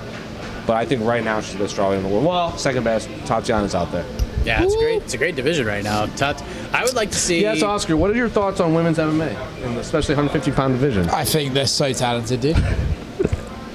[0.66, 2.24] But I think right now she's the best strawweight in the world.
[2.24, 3.08] Well, second best.
[3.26, 4.06] Tatiana's out there.
[4.44, 5.02] Yeah, it's great.
[5.02, 6.07] It's a great division right now.
[6.07, 7.40] Tat- I would like to see.
[7.42, 7.96] Yes, Oscar.
[7.96, 11.09] What are your thoughts on women's MMA, and especially 150 pound division?
[11.11, 12.57] I think they're so talented, dude.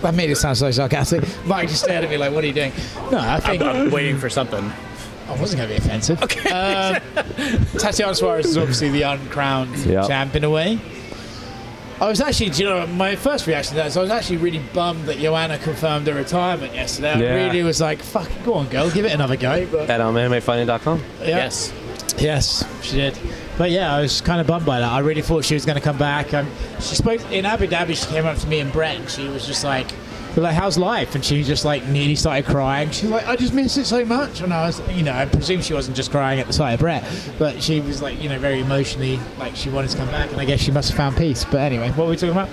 [0.01, 1.23] That made it sound so sarcastic.
[1.45, 2.71] Mike just stared at me like, what are you doing?
[3.11, 4.63] No, I think I'm, I'm waiting for something.
[5.27, 6.21] I wasn't going to be offensive.
[6.23, 6.49] Okay.
[6.49, 7.01] Um,
[7.77, 10.07] Tatiana Suarez is obviously the uncrowned Yep.
[10.07, 10.79] champ in a way.
[12.01, 14.61] I was actually, you know, my first reaction to that is I was actually really
[14.73, 17.11] bummed that Joanna confirmed her retirement yesterday.
[17.11, 19.67] I really was like, fuck, go on, girl, give it another go.
[19.69, 21.03] But At um, MMAfighting.com.
[21.21, 21.27] yeah.
[21.27, 21.73] Yes.
[22.17, 23.17] Yes, she did.
[23.57, 24.89] But yeah, I was kind of bummed by that.
[24.91, 26.33] I really thought she was going to come back.
[26.33, 27.95] Um, she spoke in Abu Dhabi.
[27.95, 29.87] She came up to me and Brett, and she was just like,
[30.35, 32.89] "We're like, how's life?" And she just like nearly started crying.
[32.91, 35.61] She's like, "I just miss it so much." And I was, you know, I presume
[35.61, 37.03] she wasn't just crying at the sight of Brett,
[37.37, 40.31] but she was like, you know, very emotionally, like she wanted to come back.
[40.31, 41.45] And I guess she must have found peace.
[41.45, 42.49] But anyway, what were we talking about?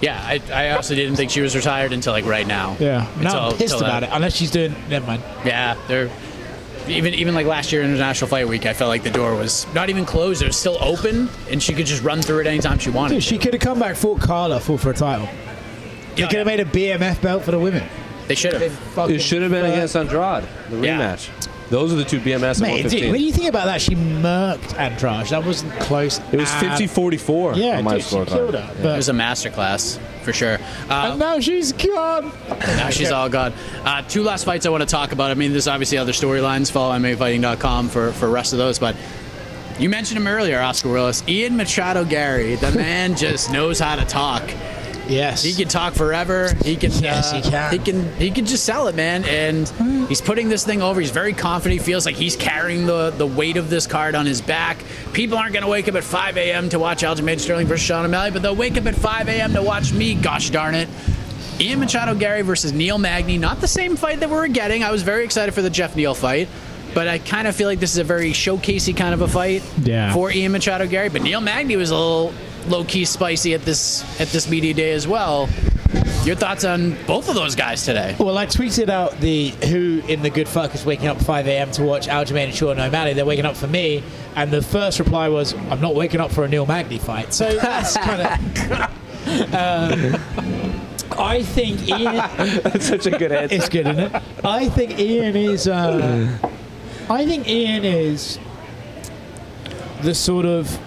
[0.00, 2.76] Yeah, I, I also didn't think she was retired until like right now.
[2.78, 4.02] Yeah, no, Until- I'm pissed about that.
[4.04, 4.10] it.
[4.12, 5.22] Unless she's doing, never mind.
[5.44, 6.10] Yeah, they're
[6.88, 8.66] even even like last year International Fight Week.
[8.66, 11.72] I felt like the door was not even closed; it was still open, and she
[11.72, 13.14] could just run through it anytime she wanted.
[13.14, 15.26] Dude, she could have come back, fought Carla, fought for a title.
[16.16, 17.82] They Yeah, could have made a BMF belt for the women.
[18.28, 19.10] They should have.
[19.10, 20.98] It should have been against Andrade, the Yeah.
[20.98, 21.28] rematch.
[21.70, 23.12] Those are the two BMS at Mate, dude, 115.
[23.12, 25.26] when you think about that, she murked Andrade.
[25.28, 26.20] That wasn't close.
[26.30, 28.60] it was at- 50-44 Yeah, on my dude, she killed her.
[28.70, 30.58] It But, was a masterclass for sure.
[30.90, 32.32] Uh, and now she's gone.
[32.76, 33.52] now she's all gone.
[33.84, 35.30] Uh, two last fights I want to talk about.
[35.30, 36.70] I mean, there's obviously other storylines.
[36.70, 38.94] Follow MMAfighting.com for for rest of those, but.
[39.76, 41.24] You mentioned him earlier, Oscar Willis.
[41.26, 44.42] Ian Machado Garry, the man just knows how to talk.
[45.08, 45.42] Yes.
[45.42, 46.54] He can talk forever.
[46.64, 46.90] He can.
[46.92, 47.72] Yes, uh, he can.
[47.72, 48.16] He can.
[48.16, 49.24] He can just sell it, man.
[49.24, 49.68] And
[50.08, 51.00] he's putting this thing over.
[51.00, 51.80] He's very confident.
[51.80, 54.78] He feels like he's carrying the the weight of this card on his back.
[55.12, 56.68] People aren't going to wake up at 5 a.m.
[56.70, 59.52] to watch Aljamain Sterling versus Sean O'Malley, but they'll wake up at 5 a.m.
[59.54, 60.14] to watch me.
[60.14, 60.88] Gosh darn it.
[61.60, 63.38] Ian Machado Garry versus Neil Magny.
[63.38, 64.82] Not the same fight that we were getting.
[64.82, 66.48] I was very excited for the Jeff Neal fight.
[66.94, 69.62] But I kind of feel like this is a very showcasey kind of a fight
[69.82, 70.12] Yeah.
[70.12, 71.08] for Ian Machado Garry.
[71.08, 72.32] But Neil Magny was a little
[72.68, 75.48] low key spicy at this at this media day as well.
[76.24, 78.16] Your thoughts on both of those guys today?
[78.18, 81.70] Well, I tweeted out the who in the good fuck is waking up 5 a.m.
[81.72, 83.12] to watch Aljamain and Sean O'Malley.
[83.12, 84.02] They're waking up for me,
[84.34, 87.54] and the first reply was, "I'm not waking up for a Neil Magny fight." So
[87.56, 89.54] that's kind of.
[89.54, 90.20] um,
[91.18, 92.14] I think Ian.
[92.14, 93.54] That's such a good answer.
[93.54, 94.22] It's good, isn't it?
[94.44, 95.68] I think Ian is.
[95.68, 96.38] Uh,
[97.10, 98.38] I think Ian is
[100.02, 100.78] the sort of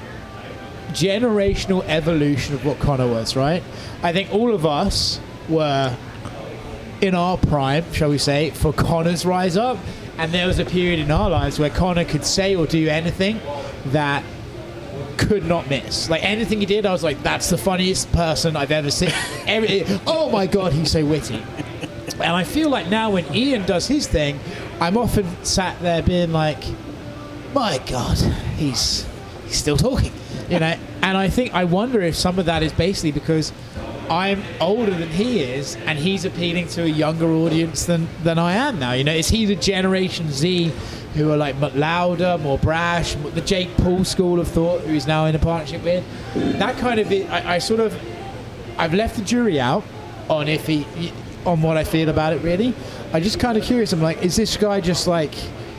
[0.89, 3.63] generational evolution of what Conor was, right?
[4.04, 5.19] I think all of us
[5.50, 5.95] were
[7.02, 9.78] in our prime, shall we say, for Conor's rise up,
[10.17, 13.39] and there was a period in our lives where Conor could say or do anything
[13.88, 14.23] that
[15.17, 16.10] could not miss.
[16.10, 19.12] Like anything he did, I was like, "That's the funniest person I've ever seen."
[19.47, 21.43] Every, oh my god, he's so witty.
[22.13, 24.39] And I feel like now when Ian does his thing,
[24.80, 26.63] I'm often sat there being like,
[27.54, 28.17] "My God,
[28.58, 29.06] he's
[29.45, 30.12] he's still talking,"
[30.50, 30.76] you know.
[31.02, 33.54] And I think I wonder if some of that is basically because
[34.10, 38.54] I'm older than he is, and he's appealing to a younger audience than than I
[38.54, 38.94] am now.
[38.94, 40.72] You know, is he the Generation Z?
[41.14, 45.26] Who are like louder, more brash, the Jake Paul school of thought, who he's now
[45.26, 46.04] in a partnership with.
[46.60, 48.00] That kind of, I, I sort of,
[48.78, 49.84] I've left the jury out
[50.30, 50.86] on if he
[51.44, 52.74] on what I feel about it really.
[53.14, 53.94] I'm just kind of curious.
[53.94, 55.34] I'm like, is this guy just like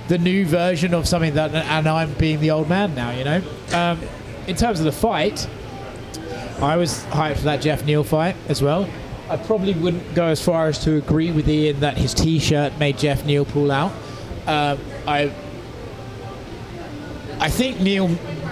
[0.08, 3.42] the new version of something that, and I'm being the old man now, you know?
[3.72, 4.00] Um,
[4.48, 5.46] in terms of the fight,
[6.60, 8.88] I was hyped for that Jeff Neal fight as well.
[9.28, 12.98] I probably wouldn't go as far as to agree with Ian that his T-shirt made
[12.98, 13.92] Jeff Neal pull out.
[14.46, 15.30] Um, I,
[17.38, 18.06] I think Neil.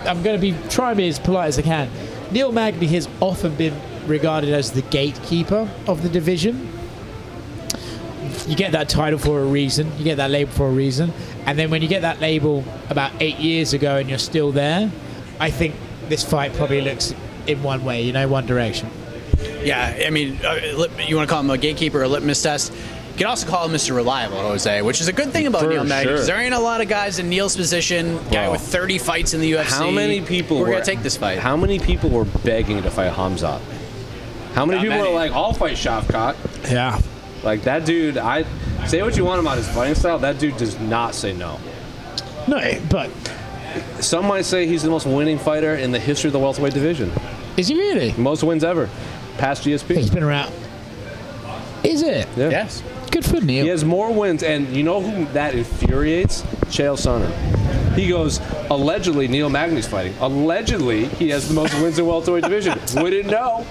[0.04, 1.90] I'm going to be try and be as polite as I can.
[2.30, 3.74] Neil Magny has often been
[4.06, 6.68] regarded as the gatekeeper of the division.
[8.46, 9.90] You get that title for a reason.
[9.96, 11.12] You get that label for a reason.
[11.46, 14.90] And then when you get that label about eight years ago and you're still there,
[15.40, 15.74] I think
[16.08, 17.14] this fight probably looks
[17.46, 18.88] in one way, you know, one direction.
[19.62, 20.54] Yeah, I mean, uh,
[21.06, 22.72] you want to call him a gatekeeper or a litmus test.
[22.72, 23.94] You can also call him Mr.
[23.96, 26.34] Reliable, Jose, which is a good thing about For Neil Magny because sure.
[26.36, 28.16] there ain't a lot of guys in Neil's position.
[28.30, 28.52] Guy Bro.
[28.52, 29.78] with 30 fights in the UFC.
[29.78, 31.38] How many people We're were gonna take this fight.
[31.38, 33.60] How many people were begging to fight Hamzat?
[34.54, 35.08] How many Not people many.
[35.08, 36.36] were like, "I'll fight Shavkat"?
[36.70, 37.00] Yeah.
[37.42, 38.18] Like that dude.
[38.18, 38.44] I
[38.86, 40.18] say what you want about his fighting style.
[40.18, 41.58] That dude does not say no.
[42.48, 43.10] No, but
[44.00, 47.12] Some might say he's the most winning fighter in the history of the welterweight division.
[47.56, 48.12] is he really?
[48.18, 48.88] Most wins ever,
[49.38, 49.96] past GSP.
[49.96, 50.52] He's been around.
[51.84, 52.26] Is it?
[52.36, 52.50] Yeah.
[52.50, 52.82] Yes.
[53.10, 53.64] Good for Neil.
[53.64, 56.42] He has more wins, and you know who that infuriates?
[56.66, 57.30] Chael Sonnen.
[57.94, 60.14] He goes, allegedly, Neil Magny's fighting.
[60.20, 62.78] Allegedly, he has the most wins in welterweight division.
[63.02, 63.64] Wouldn't know.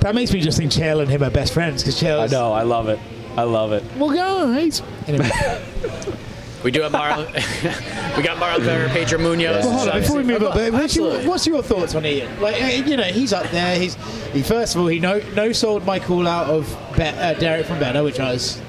[0.00, 2.20] That makes me just think Chael and him are best friends because Chael.
[2.20, 2.52] I know.
[2.52, 2.98] I love it.
[3.36, 3.82] I love it.
[3.96, 4.82] Well, guys.
[5.06, 5.28] Anyway,
[6.62, 7.26] We do have Marlon.
[8.16, 9.62] we got Marlon Vera, Pedro Munhoz.
[9.62, 10.00] well, hold on.
[10.00, 12.40] Before we move on, but what's your, what's your thoughts on Ian?
[12.40, 13.78] Like, uh, you know, he's up there.
[13.78, 13.94] He's
[14.32, 17.66] he, first of all, he no no sold my call out of Be- uh, Derek
[17.66, 18.60] from Better, which I was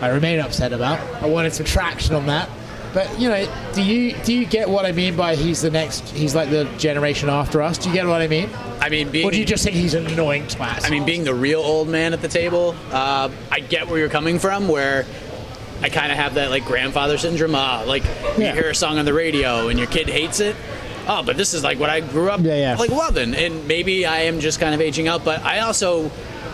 [0.00, 1.00] I remain upset about.
[1.22, 2.48] I wanted some traction on that.
[2.92, 6.08] But you know, do you do you get what I mean by he's the next?
[6.10, 7.76] He's like the generation after us.
[7.76, 8.48] Do you get what I mean?
[8.80, 10.84] I mean, being, Or do you just think he's an annoying twat?
[10.86, 14.08] I mean, being the real old man at the table, uh, I get where you're
[14.08, 14.68] coming from.
[14.68, 15.06] Where
[15.84, 17.54] I kind of have that like grandfather syndrome.
[17.54, 18.04] Uh, like
[18.38, 18.54] Yeah.
[18.54, 20.56] you hear a song on the radio and your kid hates it.
[21.06, 22.76] Oh, but this is like what I grew up Yeah, yeah.
[22.76, 25.24] like loving, and maybe I am just kind of aging out.
[25.24, 26.10] But I also.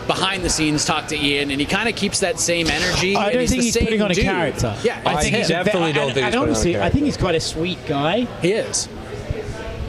[0.07, 3.15] Behind the scenes, talk to Ian, and he kind of keeps that same energy.
[3.15, 4.23] I don't think the he's same putting on a dude.
[4.25, 4.75] character.
[4.83, 5.41] Yeah, I it's think him.
[5.41, 7.05] he's a ve- Definitely don't and- think and he's putting on a honestly, I think
[7.05, 8.27] he's quite a sweet guy.
[8.41, 8.89] he is.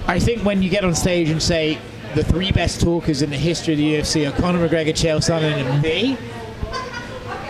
[0.06, 1.78] I think when you get on stage and say
[2.14, 5.54] the three best talkers in the history of the UFC are Conor McGregor, Chael Sonnen,
[5.54, 6.16] and me,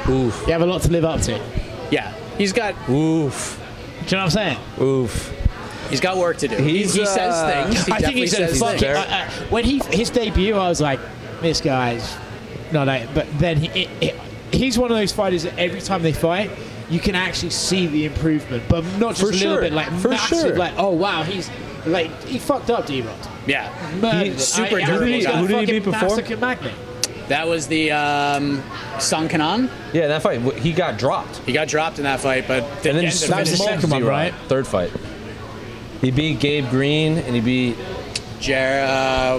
[0.08, 0.42] Oof.
[0.46, 1.40] you have a lot to live up to.
[2.52, 3.58] Do Yeah, he's got Oof.
[4.00, 4.58] Do you know what I'm saying?
[4.80, 5.88] Oof.
[5.90, 6.56] he's got work to do.
[6.56, 7.86] He's, he, he uh, says things.
[7.86, 8.78] He I think definitely he's a says fucking.
[8.80, 8.96] things.
[8.98, 11.00] I- I- when he his debut, I was like,
[11.40, 12.16] this guy's
[12.72, 12.88] not.
[12.88, 14.14] A, but then he, it, it,
[14.52, 16.50] he's one of those fighters that every time they fight.
[16.90, 19.60] You can actually see the improvement, but not just For a little sure.
[19.62, 20.56] bit, like For massive, sure.
[20.56, 21.50] like oh wow, he's
[21.86, 23.16] like he fucked up D-Rod.
[23.46, 25.32] Yeah, Murdered He's super I- I durable think he's guy.
[25.32, 26.08] got a Who did he fucking beat before?
[26.08, 26.74] massacre magnet.
[27.32, 28.62] That was the um,
[29.00, 29.70] Song Kenan.
[29.94, 31.38] Yeah, that fight, he got dropped.
[31.38, 33.56] He got dropped in that fight, but And then ended just up That was the
[33.56, 34.10] finishing second one, Zero.
[34.10, 34.34] right?
[34.48, 34.92] Third fight.
[36.02, 37.76] He beat Gabe Green and he beat
[38.38, 39.38] Jer- uh,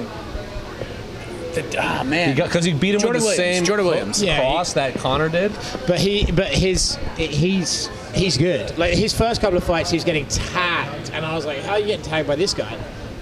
[1.53, 2.35] the, ah, man.
[2.35, 4.23] because he beat him Jordan with the Williams, same Jordan Williams.
[4.23, 5.51] Yeah, cross that Conor did.
[5.85, 8.75] But he, but his, he's he's good.
[8.75, 11.73] Like his first couple of fights, he was getting tagged, and I was like, "How
[11.73, 12.75] are you getting tagged by this guy?"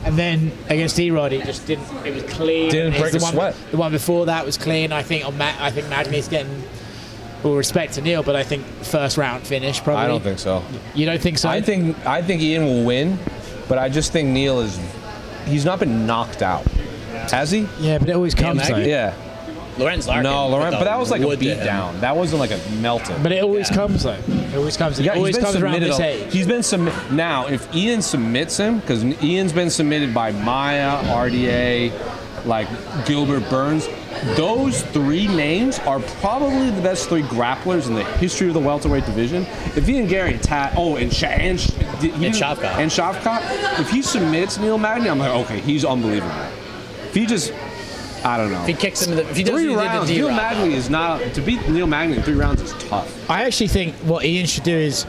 [0.04, 1.86] And then against D-Rod, he just didn't.
[2.06, 2.72] It was clean.
[2.72, 3.56] Didn't break the a one, sweat.
[3.72, 4.92] The one before that was clean.
[4.92, 6.64] I think on Ma- I think Magny's getting
[7.44, 10.04] all respect to Neil, but I think first round finish probably.
[10.06, 10.64] I don't think so.
[10.96, 11.50] You don't think so?
[11.50, 13.20] I think I think Ian will win,
[13.68, 14.80] but I just think Neil is
[15.46, 16.66] he's not been knocked out.
[17.32, 17.68] Has he?
[17.80, 18.68] Yeah, but it always comes.
[18.70, 19.14] Yeah.
[19.78, 20.24] Lorenz Larkin.
[20.24, 22.00] No, Lorenz, but that was like a wood to beat down.
[22.02, 23.22] That wasn't like a melting.
[23.24, 23.76] But it always Yeah.
[23.78, 24.12] comes though.
[24.28, 25.00] It always comes.
[25.00, 25.92] It Yeah, always he's been comes around submitted.
[25.94, 26.34] this age.
[26.34, 27.48] He's been submit now.
[27.48, 31.92] If Ian submits him, because Ian's been submitted by Maia, RDA,
[32.46, 32.68] like
[33.06, 33.88] Gilbert Burns.
[34.36, 39.06] Those three names are probably the best three grapplers in the history of the welterweight
[39.06, 39.48] division.
[39.76, 42.78] If Ian Garry Tat, oh, and Sha- and, Sh- he didn't- Shavkat.
[42.78, 46.32] and Shavkat, if he submits Neil Magny, I'm like, okay, he's unbelievable.
[47.08, 47.52] If he just,
[48.24, 48.62] I don't know.
[48.62, 50.10] If he kicks him in the, if he does Three what he did to rounds.
[50.12, 53.30] Neil D-Rod, Magny is not to beat Neil Magny in three rounds is tough.
[53.30, 55.06] I actually think what Ian should do is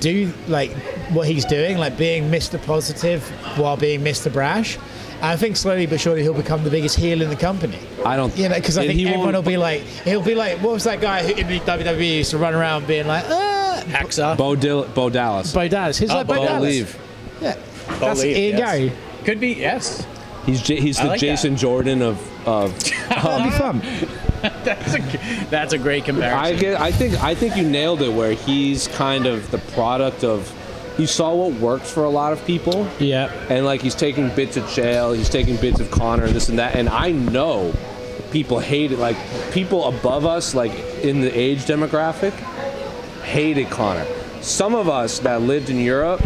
[0.00, 0.70] do like
[1.10, 2.62] what he's doing, like being Mr.
[2.64, 3.26] Positive
[3.58, 4.32] while being Mr.
[4.32, 4.78] Brash.
[5.22, 7.78] I think slowly but surely he'll become the biggest heel in the company.
[8.04, 8.36] I don't.
[8.36, 10.84] You know, because I think he everyone won't- be like, he'll be like, what was
[10.84, 14.36] that guy who in the WWE used to run around being like, ah, Hexa.
[14.36, 15.52] Bo, Dill- Bo Dallas.
[15.52, 15.96] Bo Dallas.
[15.98, 16.62] He's Oh, like Bo, Bo Dallas.
[16.62, 16.98] Leave.
[17.40, 17.54] Yeah,
[18.00, 18.60] Bo that's Leave, Ian yes.
[18.72, 18.92] Garry.
[19.24, 20.06] Could be, yes.
[20.46, 21.58] He's J- he's the like Jason that.
[21.60, 22.72] Jordan of of.
[23.08, 23.80] That'd be fun.
[24.64, 26.38] That's a, that's a great comparison.
[26.56, 26.80] I get.
[26.80, 28.12] I think I think you nailed it.
[28.12, 30.52] Where he's kind of the product of.
[30.96, 33.32] He saw what worked for a lot of people, Yeah.
[33.48, 36.74] and like he's taking bits of Chael, he's taking bits of Conor, this and that.
[36.74, 37.72] And I know
[38.32, 38.98] people hate it.
[38.98, 39.16] Like
[39.52, 40.72] people above us, like
[41.04, 42.32] in the age demographic,
[43.22, 44.04] hated Conor.
[44.42, 46.20] Some of us that lived in Europe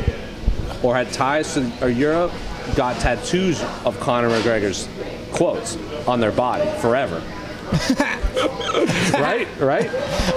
[0.83, 2.33] or had ties to Europe
[2.75, 4.89] got tattoos of Conor McGregor's
[5.33, 5.77] quotes
[6.07, 7.23] on their body forever.
[9.13, 9.91] right, right.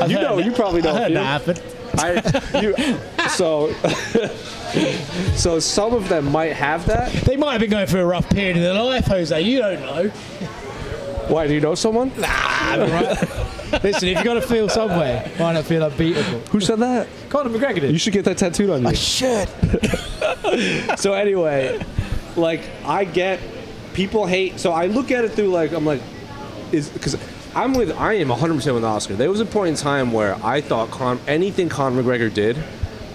[0.09, 0.93] You know, you probably know.
[0.93, 1.61] that.
[1.97, 2.75] I, you,
[3.29, 3.73] so,
[5.35, 7.11] so some of them might have that.
[7.23, 9.41] They might have been going through a rough period in their life, Jose.
[9.41, 10.09] You don't know.
[11.29, 11.47] Why?
[11.47, 12.11] Do you know someone?
[12.17, 12.75] Nah.
[13.83, 16.39] Listen, if you got to feel somewhere, why not feel unbeatable?
[16.51, 17.07] Who said that?
[17.29, 17.91] Conor McGregor did.
[17.91, 18.87] You should get that tattooed on you.
[18.87, 19.49] I should.
[20.97, 21.79] So anyway,
[22.39, 23.39] like I get
[23.93, 24.59] people hate.
[24.59, 26.01] So I look at it through like I'm like,
[26.71, 27.17] is because
[27.55, 29.15] I'm with I am 100 percent with Oscar.
[29.15, 32.57] There was a point in time where I thought Con, anything Conor McGregor did,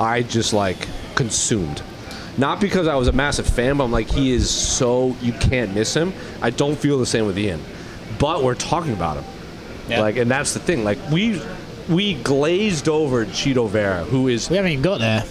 [0.01, 1.83] I just like consumed.
[2.37, 5.72] Not because I was a massive fan, but I'm like he is so you can't
[5.75, 6.12] miss him.
[6.43, 7.62] I don't feel the same with Ian,
[8.18, 9.25] but we're talking about him.
[9.89, 10.01] Yeah.
[10.01, 10.83] Like, and that's the thing.
[10.83, 11.41] Like we
[11.89, 15.24] we glazed over Chito Vera, who is We haven't even got there.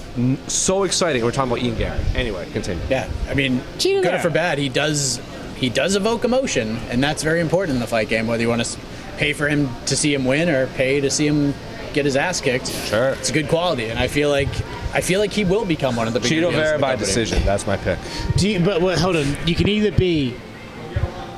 [0.47, 1.24] so exciting.
[1.24, 2.01] We're talking about Ian Garrett.
[2.16, 2.84] Anyway, continue.
[2.89, 4.20] Yeah, I mean, Cheetah good or there.
[4.22, 5.20] for bad, he does
[5.56, 8.28] he does evoke emotion, and that's very important in the fight game.
[8.28, 8.78] Whether you want to
[9.18, 11.54] pay for him to see him win or pay to see him
[11.93, 13.10] get his ass kicked, Sure.
[13.10, 14.49] it's a good quality, and I feel like
[14.93, 17.06] I feel like he will become one of the bigger Chito Vera the by company.
[17.08, 17.43] decision.
[17.45, 17.97] That's my pick.
[18.38, 19.26] Do you, but well, hold on.
[19.47, 20.36] You can either be,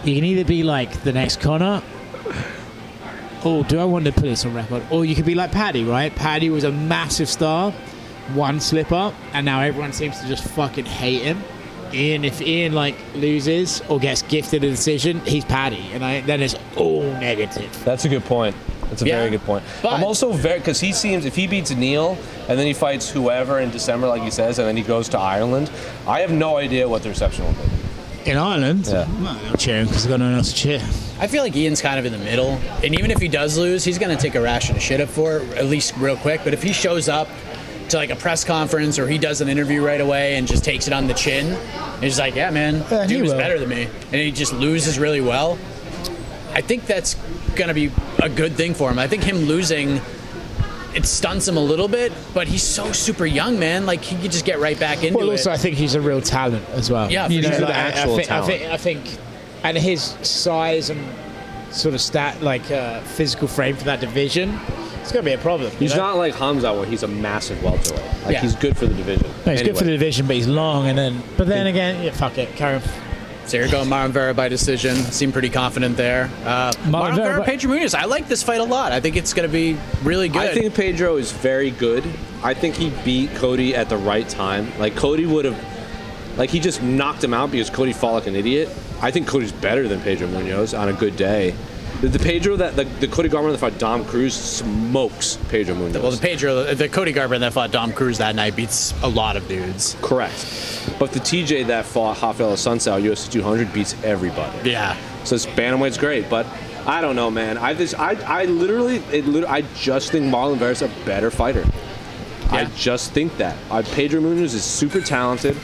[0.03, 1.81] you can either be like the next Conor.
[3.47, 4.83] Oh, do I want to put this on record?
[4.89, 6.13] Or you could be like Paddy, right?
[6.15, 7.71] Paddy was a massive star,
[8.33, 11.43] one slip up, and now everyone seems to just fucking hate him.
[11.93, 16.41] Ian, if Ian like loses or gets gifted a decision, he's Paddy, and I, then
[16.41, 17.69] it's all negative.
[17.85, 18.55] That's a good point.
[18.89, 19.17] That's a Yeah.
[19.19, 19.63] very good point.
[19.83, 22.17] But- I'm also very because he seems if he beats Neil
[22.49, 25.19] and then he fights whoever in December, like he says, and then he goes to
[25.19, 25.69] Ireland.
[26.07, 27.59] I have no idea what the reception will be.
[28.25, 29.07] In Ireland, Yeah.
[29.21, 30.81] well, they'll cheer him because they've got no one else to cheer.
[31.19, 33.83] I feel like Ian's kind of in the middle, and even if he does lose,
[33.83, 36.41] he's going to take a ration of shit up for it, at least real quick.
[36.43, 37.27] But if he shows up
[37.89, 40.87] to like a press conference or he does an interview right away and just takes
[40.87, 43.37] it on the chin, and he's like, "Yeah, man, Yeah, he dude was will.
[43.37, 45.59] better than me," and he just loses really well.
[46.51, 47.15] I think that's
[47.55, 47.91] going to be
[48.23, 48.97] a good thing for him.
[48.97, 50.01] I think him losing.
[50.95, 53.85] It stunts him a little bit, but he's so super young, man.
[53.85, 55.33] Like he could just get right back into Well, it.
[55.33, 57.11] also, I think he's a real talent as well.
[57.11, 57.51] Yeah, you know, sure.
[57.51, 58.45] He's an like, I- actual I, think, talent.
[58.45, 59.19] I think, I think,
[59.63, 61.05] and his size and
[61.71, 64.57] sort of stat, like uh, physical frame for that division,
[65.01, 65.71] it's going to be a problem.
[65.73, 65.97] He's know?
[66.03, 68.01] not like Hamza where he's a massive welterweight.
[68.23, 68.41] Like Yeah.
[68.41, 69.29] he's good for the division.
[69.45, 72.11] No, he's good for the division, but he's long, and then, but then again, yeah,
[72.11, 72.81] fuck it, carry on.
[73.47, 74.95] So you're going Marlon Vera by decision.
[74.95, 76.31] Seem pretty confident there.
[76.43, 77.93] Uh, Marlon, Vera Vera, by- Pedro Munhoz.
[77.93, 78.91] I like this fight a lot.
[78.91, 80.41] I think it's going to be really good.
[80.41, 82.03] I think Pedro is very good.
[82.43, 84.71] I think he beat Cody at the right time.
[84.79, 88.35] Like Cody would have, like he just knocked him out because Cody fought like an
[88.35, 88.67] idiot.
[89.01, 91.53] I think Cody's better than Pedro Munhoz on a good day.
[92.01, 96.01] The, the Pedro that the, the Cody Garbrandt that fought Dom Cruz smokes Pedro Munhoz.
[96.01, 99.37] well, the Pedro, the Cody Garbrandt that fought Dom Cruz that night beats a lot
[99.37, 99.95] of dudes.
[100.01, 100.93] Correct.
[100.99, 104.69] But the TJ that fought Raphael Assunção UFC 200 beats everybody.
[104.69, 104.97] Yeah.
[105.23, 106.45] So this bantamweight's great, but
[106.85, 107.57] I don't know, man.
[107.57, 111.65] I just, I, I literally, it, lit- I just think Marlon Vera's a better fighter.
[112.51, 113.57] I just think that.
[113.71, 115.57] Uh, Pedro Munhoz is super talented,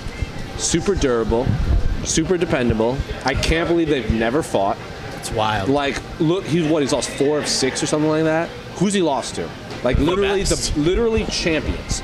[0.58, 1.46] super durable,
[2.06, 2.98] super dependable.
[3.24, 4.78] I can't believe they've never fought.
[5.32, 5.70] It's wild.
[5.70, 6.82] Like, look, he's what?
[6.82, 8.50] He's lost four of six or something like that.
[8.76, 9.50] Who's he lost to?
[9.84, 10.76] Like literally, best.
[10.76, 12.04] the literally champions.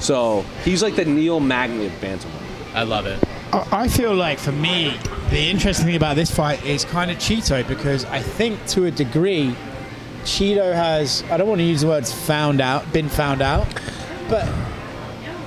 [0.00, 2.74] So he's like the Neil Magny of bantamweight.
[2.74, 3.22] I love it.
[3.52, 4.94] I I feel like for me,
[5.30, 8.90] the interesting thing about this fight is kind of Chito because I think to a
[8.90, 9.54] degree,
[10.24, 13.66] Chito has, I don't want to use the words found out, been found out,
[14.28, 14.46] but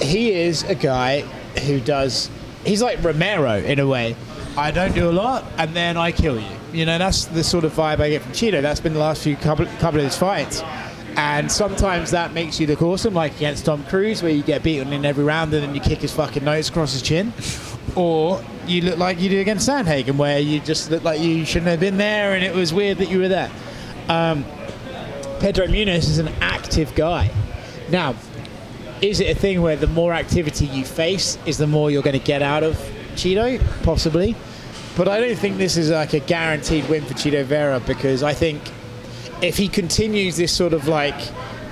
[0.02, 1.22] he is a guy
[1.66, 2.32] who does,
[2.66, 4.16] he's like Romero in a way.
[4.58, 6.61] I don't do a lot and then I kill you.
[6.74, 8.62] You know, that's the sort of vibe I get from Chito.
[8.62, 10.62] That's been the last few couple, couple of his fights.
[11.18, 14.94] And sometimes that makes you look awesome, like against Dom Cruz, where you get beaten
[14.94, 17.34] in every round and then you kick his fucking nose across his chin.
[17.96, 21.70] Or you look like you do against Sandhagen, where you just look like you shouldn't
[21.70, 23.52] have been there and it was weird that you were there.
[24.08, 24.46] Um,
[25.42, 27.30] Pedro Munhoz is an active guy.
[27.90, 28.16] Now,
[29.02, 32.18] is it a thing where the more activity you face is the more you're going
[32.18, 32.76] to get out of
[33.16, 33.60] Chito?
[33.84, 34.36] Possibly.
[34.96, 38.34] But I don't think this is like a guaranteed win for Chito Vera because I
[38.34, 38.62] think
[39.42, 41.16] if he continues this sort of like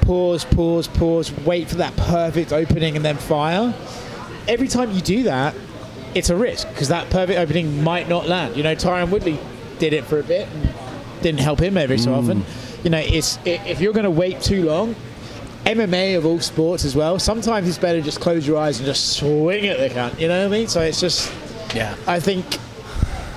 [0.01, 3.73] pause, pause, pause, wait for that perfect opening and then fire,
[4.47, 5.53] every time you do that,
[6.15, 8.55] it's a risk because that perfect opening might not land.
[8.55, 9.37] You know, Tyron Woodley
[9.77, 10.73] did it for a bit and
[11.21, 12.17] didn't help him every so mm.
[12.17, 12.45] often.
[12.83, 14.95] You know, it's i- if you're going to wait too long,
[15.65, 17.19] MMA of all sports as well.
[17.19, 20.19] Sometimes it's better just close your eyes and just swing at the cunt.
[20.19, 20.67] You know what I mean?
[20.67, 21.31] So it's just,
[21.75, 21.95] Yeah.
[22.07, 22.57] I think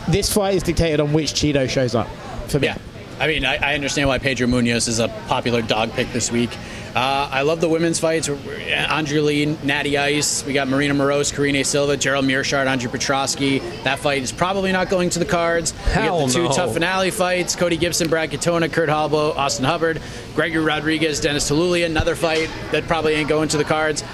[0.08, 2.08] this fight is dictated on which Chito shows up
[2.48, 2.68] for me.
[2.68, 2.78] Yeah.
[3.20, 6.50] I mean, I, I understand why Pedro Munhoz is a popular dog pick this week.
[6.94, 8.28] Uh, I love the women's fights.
[8.28, 10.44] Andrea Lee, Natty Ice.
[10.44, 13.60] We got Marina Moroz, Karine Silva, Gerald Meerschaert, Andrew Petroski.
[13.84, 15.72] That fight is probably not going to the cards.
[15.72, 16.52] we Hell got the two no.
[16.52, 20.02] TUF finale fights: Cody Gibson, Brad Katona, Kurt Holobaugh, Austin Hubbard,
[20.34, 21.86] Gregory Rodrigues, Denis Tiuliulin.
[21.86, 24.04] Another fight that probably ain't going to the cards.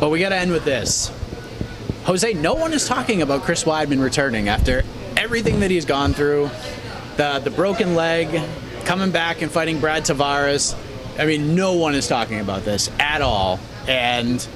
[0.00, 1.10] But we got to end with this.
[2.04, 4.82] Jose, no one is talking about Chris Weidman returning after
[5.16, 6.50] everything that he's gone through.
[7.16, 8.42] The the broken leg,
[8.84, 10.76] coming back and fighting Brad Tavares.
[11.18, 13.60] I mean, no one is talking about this at all.
[13.86, 14.46] And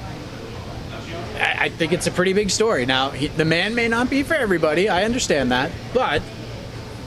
[1.35, 2.85] I, I think it's a pretty big story.
[2.85, 4.89] Now, he, the man may not be for everybody.
[4.89, 6.21] I understand that, but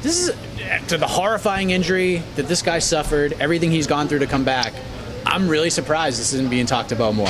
[0.02, 0.36] this is
[0.88, 4.72] to the horrifying injury that this guy suffered, everything he's gone through to come back.
[5.26, 7.28] I'm really surprised this isn't being talked about more.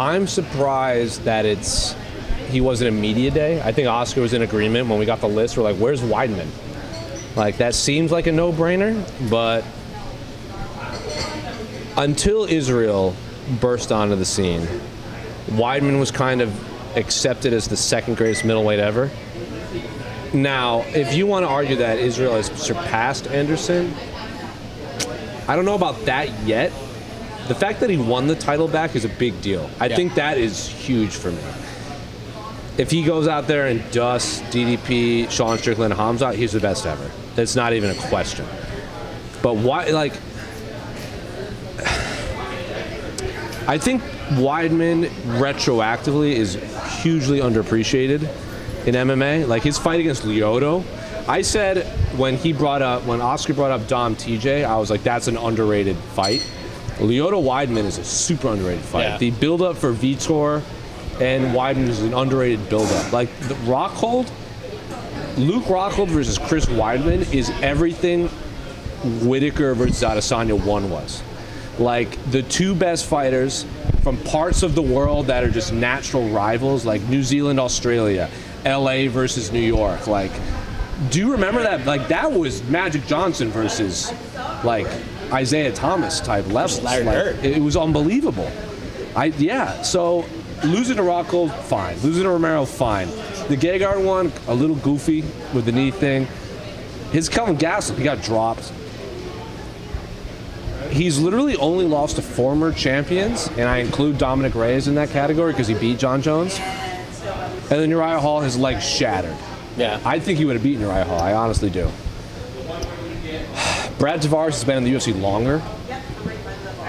[0.00, 1.94] I'm surprised that it's
[2.48, 3.60] he wasn't a media day.
[3.60, 5.58] I think Oscar was in agreement when we got the list.
[5.58, 6.48] We're like, where's Weidman?
[7.36, 9.62] Like that seems like a no-brainer, but
[11.98, 13.14] until Israel
[13.60, 14.66] burst onto the scene,
[15.48, 19.10] Weidman was kind of accepted as the second greatest middleweight ever.
[20.32, 23.92] Now, if you want to argue that Israel has surpassed Anderson,
[25.46, 26.72] I don't know about that yet.
[27.50, 29.68] The fact that he won the title back is a big deal.
[29.80, 29.96] I Yeah.
[29.96, 31.42] think that is huge for me.
[32.78, 37.10] If he goes out there and dusts DDP, Sean Strickland, Hamza, he's the best ever.
[37.34, 38.44] That's not even a question.
[39.42, 40.12] But why, like,
[43.66, 44.00] I think
[44.34, 45.06] Weidman
[45.40, 46.54] retroactively is
[47.02, 48.28] hugely underappreciated
[48.86, 49.48] in MMA.
[49.48, 50.84] Like his fight against Lyoto,
[51.26, 51.84] I said
[52.16, 55.36] when he brought up when Oscar brought up Dom TJ, I was like, that's an
[55.36, 56.46] underrated fight.
[57.00, 59.02] Lyoto Weidman is a super underrated fight.
[59.02, 59.18] Yeah.
[59.18, 60.62] The build up for Vitor
[61.20, 63.12] and Weidman is an underrated build up.
[63.12, 64.30] Like the Rockhold,
[65.36, 68.28] Luke Rockhold versus Chris Weidman is everything
[69.26, 71.22] Whitaker versus Adesanya 1 was.
[71.78, 73.64] Like the two best fighters
[74.02, 78.28] from parts of the world that are just natural rivals, like New Zealand, Australia,
[78.64, 80.06] LA versus New York.
[80.06, 80.32] Like,
[81.10, 81.86] do you remember that?
[81.86, 84.12] Like, that was Magic Johnson versus
[84.64, 84.86] like
[85.32, 86.82] Isaiah Thomas type levels.
[86.82, 88.50] Larry Like, it was unbelievable.
[89.14, 89.82] I yeah.
[89.82, 90.24] So
[90.64, 91.98] losing to Rockhold, fine.
[92.00, 93.08] Losing to Romero, fine.
[93.48, 95.22] The Gegard one, a little goofy
[95.54, 96.26] with the knee thing.
[97.12, 98.72] His Kelvin Gastelum, he got dropped.
[100.90, 105.52] He's literally only lost to former champions, and I include Dominick Reyes in that category
[105.52, 106.58] because he beat Jon Jones.
[106.58, 109.36] And then Uriah Hall, his legs shattered.
[109.76, 110.00] Yeah.
[110.04, 111.20] I think he would have beaten Uriah Hall.
[111.20, 111.88] I honestly do.
[114.00, 115.58] Brad Tavares has been in the UFC longer.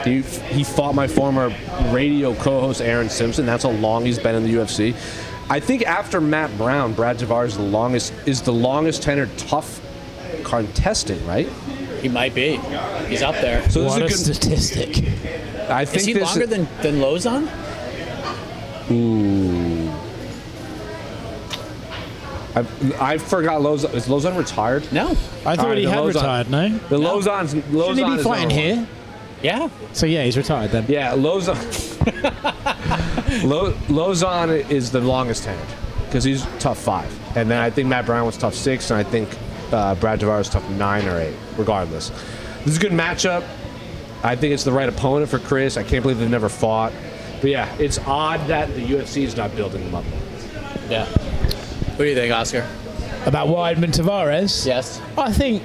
[0.05, 1.53] He, he fought my former
[1.91, 3.45] radio co-host Aaron Simpson.
[3.45, 4.95] That's how long he's been in the UFC.
[5.49, 9.81] I think after Matt Brown, Brad Tavares is the longest is the longest tenured TUF
[10.45, 11.47] contestant, right?
[12.01, 12.55] He might be.
[13.09, 13.69] He's up there.
[13.69, 14.35] So What a this is a good.
[14.61, 15.69] statistic.
[15.69, 17.47] I think Is he this longer than, than Lauzon?
[22.99, 23.93] I, I forgot Lauzon.
[23.93, 24.91] Is Lauzon retired?
[24.91, 25.09] No.
[25.09, 25.13] I
[25.55, 26.69] thought Alright, he the had Lauzon- retired, no?
[26.69, 28.49] The Lauzon's Lauzon Shouldn't he be is fighting number one.
[28.49, 28.87] here?
[29.43, 29.69] Yeah.
[29.93, 30.85] So yeah, he's retired then.
[30.87, 31.57] Yeah, Lauzon.
[33.43, 38.05] Lo, Lauzon is the longest tenured because he's TUF five, and then I think Matt
[38.05, 39.29] Brown was TUF six, and I think
[39.71, 41.33] uh, Brad Tavares TUF nine or eight.
[41.57, 42.09] Regardless,
[42.59, 43.43] this is a good matchup.
[44.23, 45.77] I think it's the right opponent for Chris.
[45.77, 46.93] I can't believe they've never fought.
[47.39, 50.05] But yeah, it's odd that the UFC is not building him up.
[50.89, 51.07] Yeah.
[52.01, 52.67] What do you think, Oscar?
[53.27, 54.65] About Weidman Tavares.
[54.65, 54.99] Yes.
[55.15, 55.61] I think,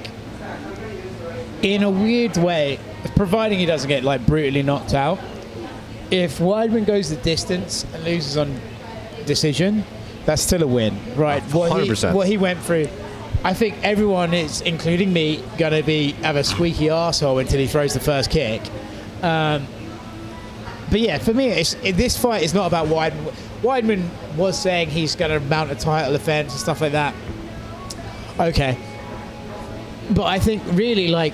[1.63, 2.77] in a weird way,
[3.15, 5.17] providing he doesn't get like brutally knocked out,
[6.11, 8.55] if Weidman goes the distance and loses on
[9.25, 9.83] decision,
[10.25, 11.41] that's still a win, right?
[11.45, 12.13] What he, 100%.
[12.13, 12.87] what he went through.
[13.43, 17.95] I think everyone is, including me, gonna be have a squeaky asshole until he throws
[17.95, 18.61] the first kick.
[19.23, 19.65] Um,
[20.91, 23.33] but yeah, for me, it's, it, this fight is not about Weidman.
[23.61, 27.15] Weidman was saying he's going to mount a title defense and stuff like that.
[28.39, 28.77] Okay.
[30.11, 31.33] But I think really, like,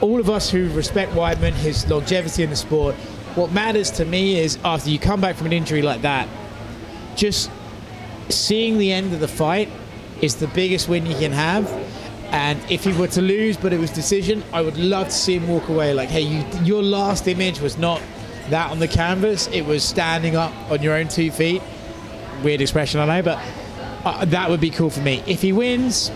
[0.00, 2.94] all of us who respect Weidman, his longevity in the sport,
[3.34, 6.28] what matters to me is after you come back from an injury like that,
[7.16, 7.50] just
[8.28, 9.68] seeing the end of the fight
[10.20, 11.68] is the biggest win you can have.
[12.32, 15.36] And if he were to lose, but it was decision, I would love to see
[15.38, 18.00] him walk away like, hey, you, your last image was not
[18.50, 21.62] that on the canvas; it was standing up on your own two feet.
[22.42, 23.42] Weird expression, I know, but
[24.04, 25.22] uh, that would be cool for me.
[25.26, 26.10] If he wins,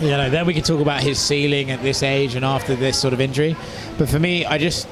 [0.00, 3.00] you know, then we can talk about his ceiling at this age and after this
[3.00, 3.56] sort of injury.
[3.98, 4.88] But for me, I just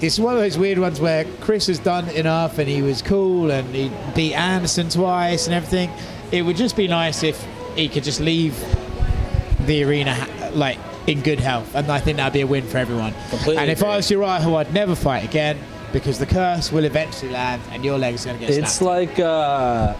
[0.00, 3.50] it's one of those weird ones where Chris has done enough and he was cool
[3.50, 5.90] and he beat Anderson twice and everything.
[6.32, 7.42] It would just be nice if
[7.76, 8.58] he could just leave
[9.66, 13.12] the arena like in good health, and I think that'd be a win for everyone.
[13.30, 13.90] Completely and if agree.
[13.92, 15.58] I was Uriah, who I'd never fight again
[15.92, 18.82] because the curse will eventually land and your leg's gonna get It's snapped.
[18.82, 19.92] like uh,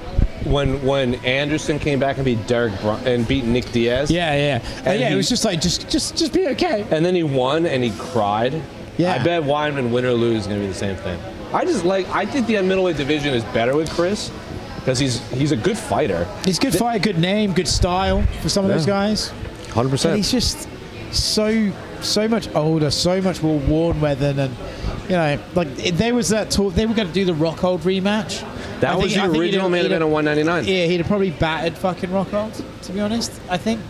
[0.44, 4.10] when when Anderson came back and beat Derek Br- and beat Nick Diaz.
[4.10, 5.08] yeah, yeah, And And yeah.
[5.08, 6.84] he- it was just like just just just be okay.
[6.90, 8.60] And then he won and he cried.
[8.96, 9.14] Yeah.
[9.14, 11.18] I bet Weidman win or lose is going to be the same thing.
[11.52, 14.30] I just like I think the middleweight division is better with Chris
[14.76, 16.26] because he's he's a good fighter.
[16.44, 19.32] He's good fight, good name, good style for some of those guys.
[19.70, 20.68] Hundred But he's just
[21.14, 24.54] so so much older, so much more worn weathered, and
[25.04, 26.74] You know, like there was that talk.
[26.74, 28.40] They were going to do the Rockhold rematch.
[28.80, 30.64] That I was think- the original main event of 199.
[30.66, 32.62] Yeah, he'd have probably battered fucking Rockhold.
[32.82, 33.80] To be honest, I think.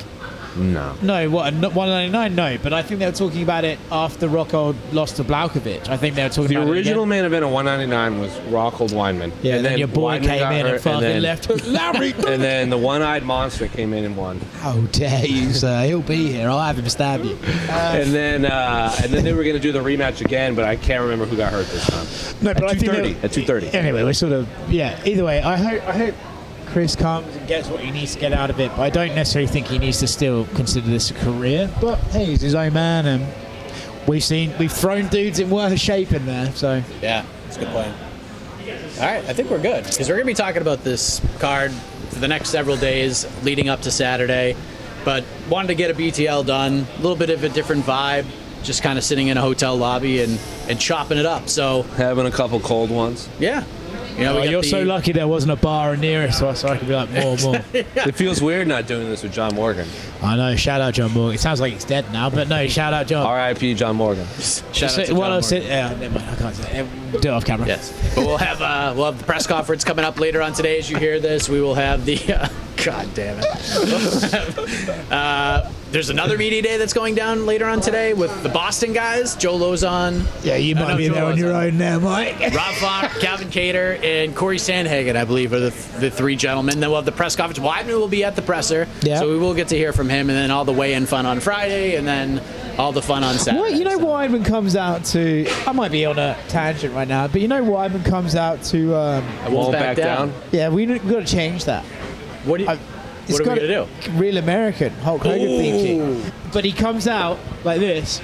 [0.57, 0.95] No.
[1.03, 1.55] No, what?
[1.55, 2.35] no- 199?
[2.35, 5.89] No, but I think they were talking about it after Rockhold lost to Blachowicz.
[5.89, 7.09] I think they were talking The about original It again.
[7.09, 9.33] main event of 199 was Rockhold Weidman.
[9.43, 12.13] Yeah, and then your boy Weidman came in and hurt, fucking then- left hook Larry.
[12.13, 14.41] And then the one-eyed monster came in and won.
[14.61, 15.85] How dare you, sir?
[15.87, 16.49] He'll be here.
[16.49, 17.37] I'll have him stab you.
[17.71, 20.77] and then uh, and then they were going to do the rematch again, but I
[20.77, 22.07] can't remember who got hurt this time.
[22.43, 23.27] No, but I think 230.
[23.27, 23.77] At 230.
[23.79, 25.01] Anyway, we're sort of yeah.
[25.05, 26.15] Either way, I hope I hope
[26.75, 28.69] Chris comes and gets what he needs to get out of it.
[28.71, 31.71] But I don't necessarily think he needs to still consider this a career.
[31.81, 33.33] But hey, he's his own man, and
[34.09, 36.51] we've seen we've thrown dudes in worse shape in there.
[36.51, 37.95] So Yeah, that's a good point.
[38.99, 41.71] All right, I think we're good because we're going to be talking about this card
[42.11, 44.57] for the next several days leading up to Saturday.
[45.05, 48.27] But wanted to get a BTL done, a little bit of a different vibe,
[48.65, 51.49] just kind of sitting in a hotel lobby and, and chopping it up.
[51.49, 53.29] So, Having a couple cold ones.
[53.39, 53.63] yeah.
[54.17, 56.39] You know, we Oh, got you're the- so lucky there wasn't a bar near us,
[56.39, 57.61] so I- so I could be like more, more.
[57.75, 59.89] It feels weird not doing this with John Morgan.
[60.23, 60.55] I know.
[60.57, 61.35] Shout out John Morgan.
[61.35, 62.67] It sounds like it's dead now, but no.
[62.69, 63.27] Shout out John.
[63.27, 63.75] R.I.P.
[63.75, 64.27] John Morgan.
[64.39, 65.43] Shout out Say- to while John Morgan.
[65.43, 66.31] sit- yeah, never mind.
[66.31, 66.79] I can't say.
[66.81, 67.21] it.
[67.23, 67.67] Do it off camera.
[67.67, 70.79] Yes, but we'll have uh, we'll have the press conference coming up later on today.
[70.79, 72.19] As you hear this, we will have the.
[72.35, 72.49] Uh,
[72.85, 73.47] God damn it!
[75.13, 79.37] uh, there's another media day that's going down later on today with the Boston guys,
[79.37, 82.37] Joe Lauzon, Yeah, you might be there on your own now, Mike.
[82.53, 85.71] Rob Font, Calvin Kattar, and Corey Sandhagen, I believe, are the,
[86.01, 86.81] the three gentlemen.
[86.81, 87.61] Then we'll have the press conference.
[87.65, 89.21] Weidman will be at the presser, Yeah.
[89.21, 91.39] so we will get to hear from him, and then all the weigh-in fun on
[91.39, 92.43] Friday, and then
[92.77, 93.61] all the fun on Saturday.
[93.61, 94.05] What you know, so.
[94.05, 95.47] Weidman comes out to.
[95.65, 98.97] I might be on a tangent right now, but you know, Weidman comes out to.
[98.97, 100.33] Um, I won't back down.
[100.51, 101.85] yeah, we have got to change that.
[102.45, 102.71] What do you?
[102.71, 102.79] I-
[103.33, 104.13] what are we gotta- gonna do?
[104.13, 105.87] Real American Hulk Hogan theme
[106.23, 106.33] tune.
[106.53, 108.21] But he comes out like this.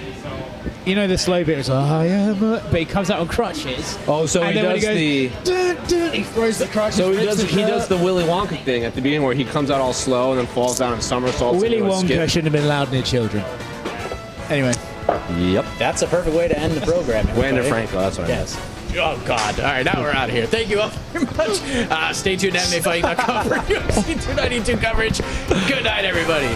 [0.86, 3.98] You know the slow bit is I am, a-" but he comes out on crutches.
[4.08, 5.34] Oh, so and he then when does he the.
[5.34, 6.96] goes, dun, dun, he throws the crutches.
[6.96, 9.34] So he rips does the he does the Willy Wonka thing at the beginning where
[9.34, 11.60] he comes out all slow and then falls down and somersaults.
[11.62, 12.30] Willy into a Wonka skip.
[12.30, 13.44] shouldn't have been allowed near children.
[14.48, 14.72] Anyway,
[15.38, 15.64] Yep.
[15.78, 17.26] That's a perfect way to end the program.
[17.28, 17.68] Wander everybody.
[17.68, 18.40] Franco, that's what I meant.
[18.48, 18.69] Yes.
[18.92, 19.58] Oh God!
[19.60, 20.46] All right, now we're out of here.
[20.46, 21.62] Thank you all very much.
[21.90, 25.18] Uh, stay tuned to MMAfighting.com for UFC 292 coverage.
[25.68, 26.48] Good night, everybody.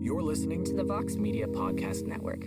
[0.00, 2.46] You're listening to the Vox Media Podcast Network.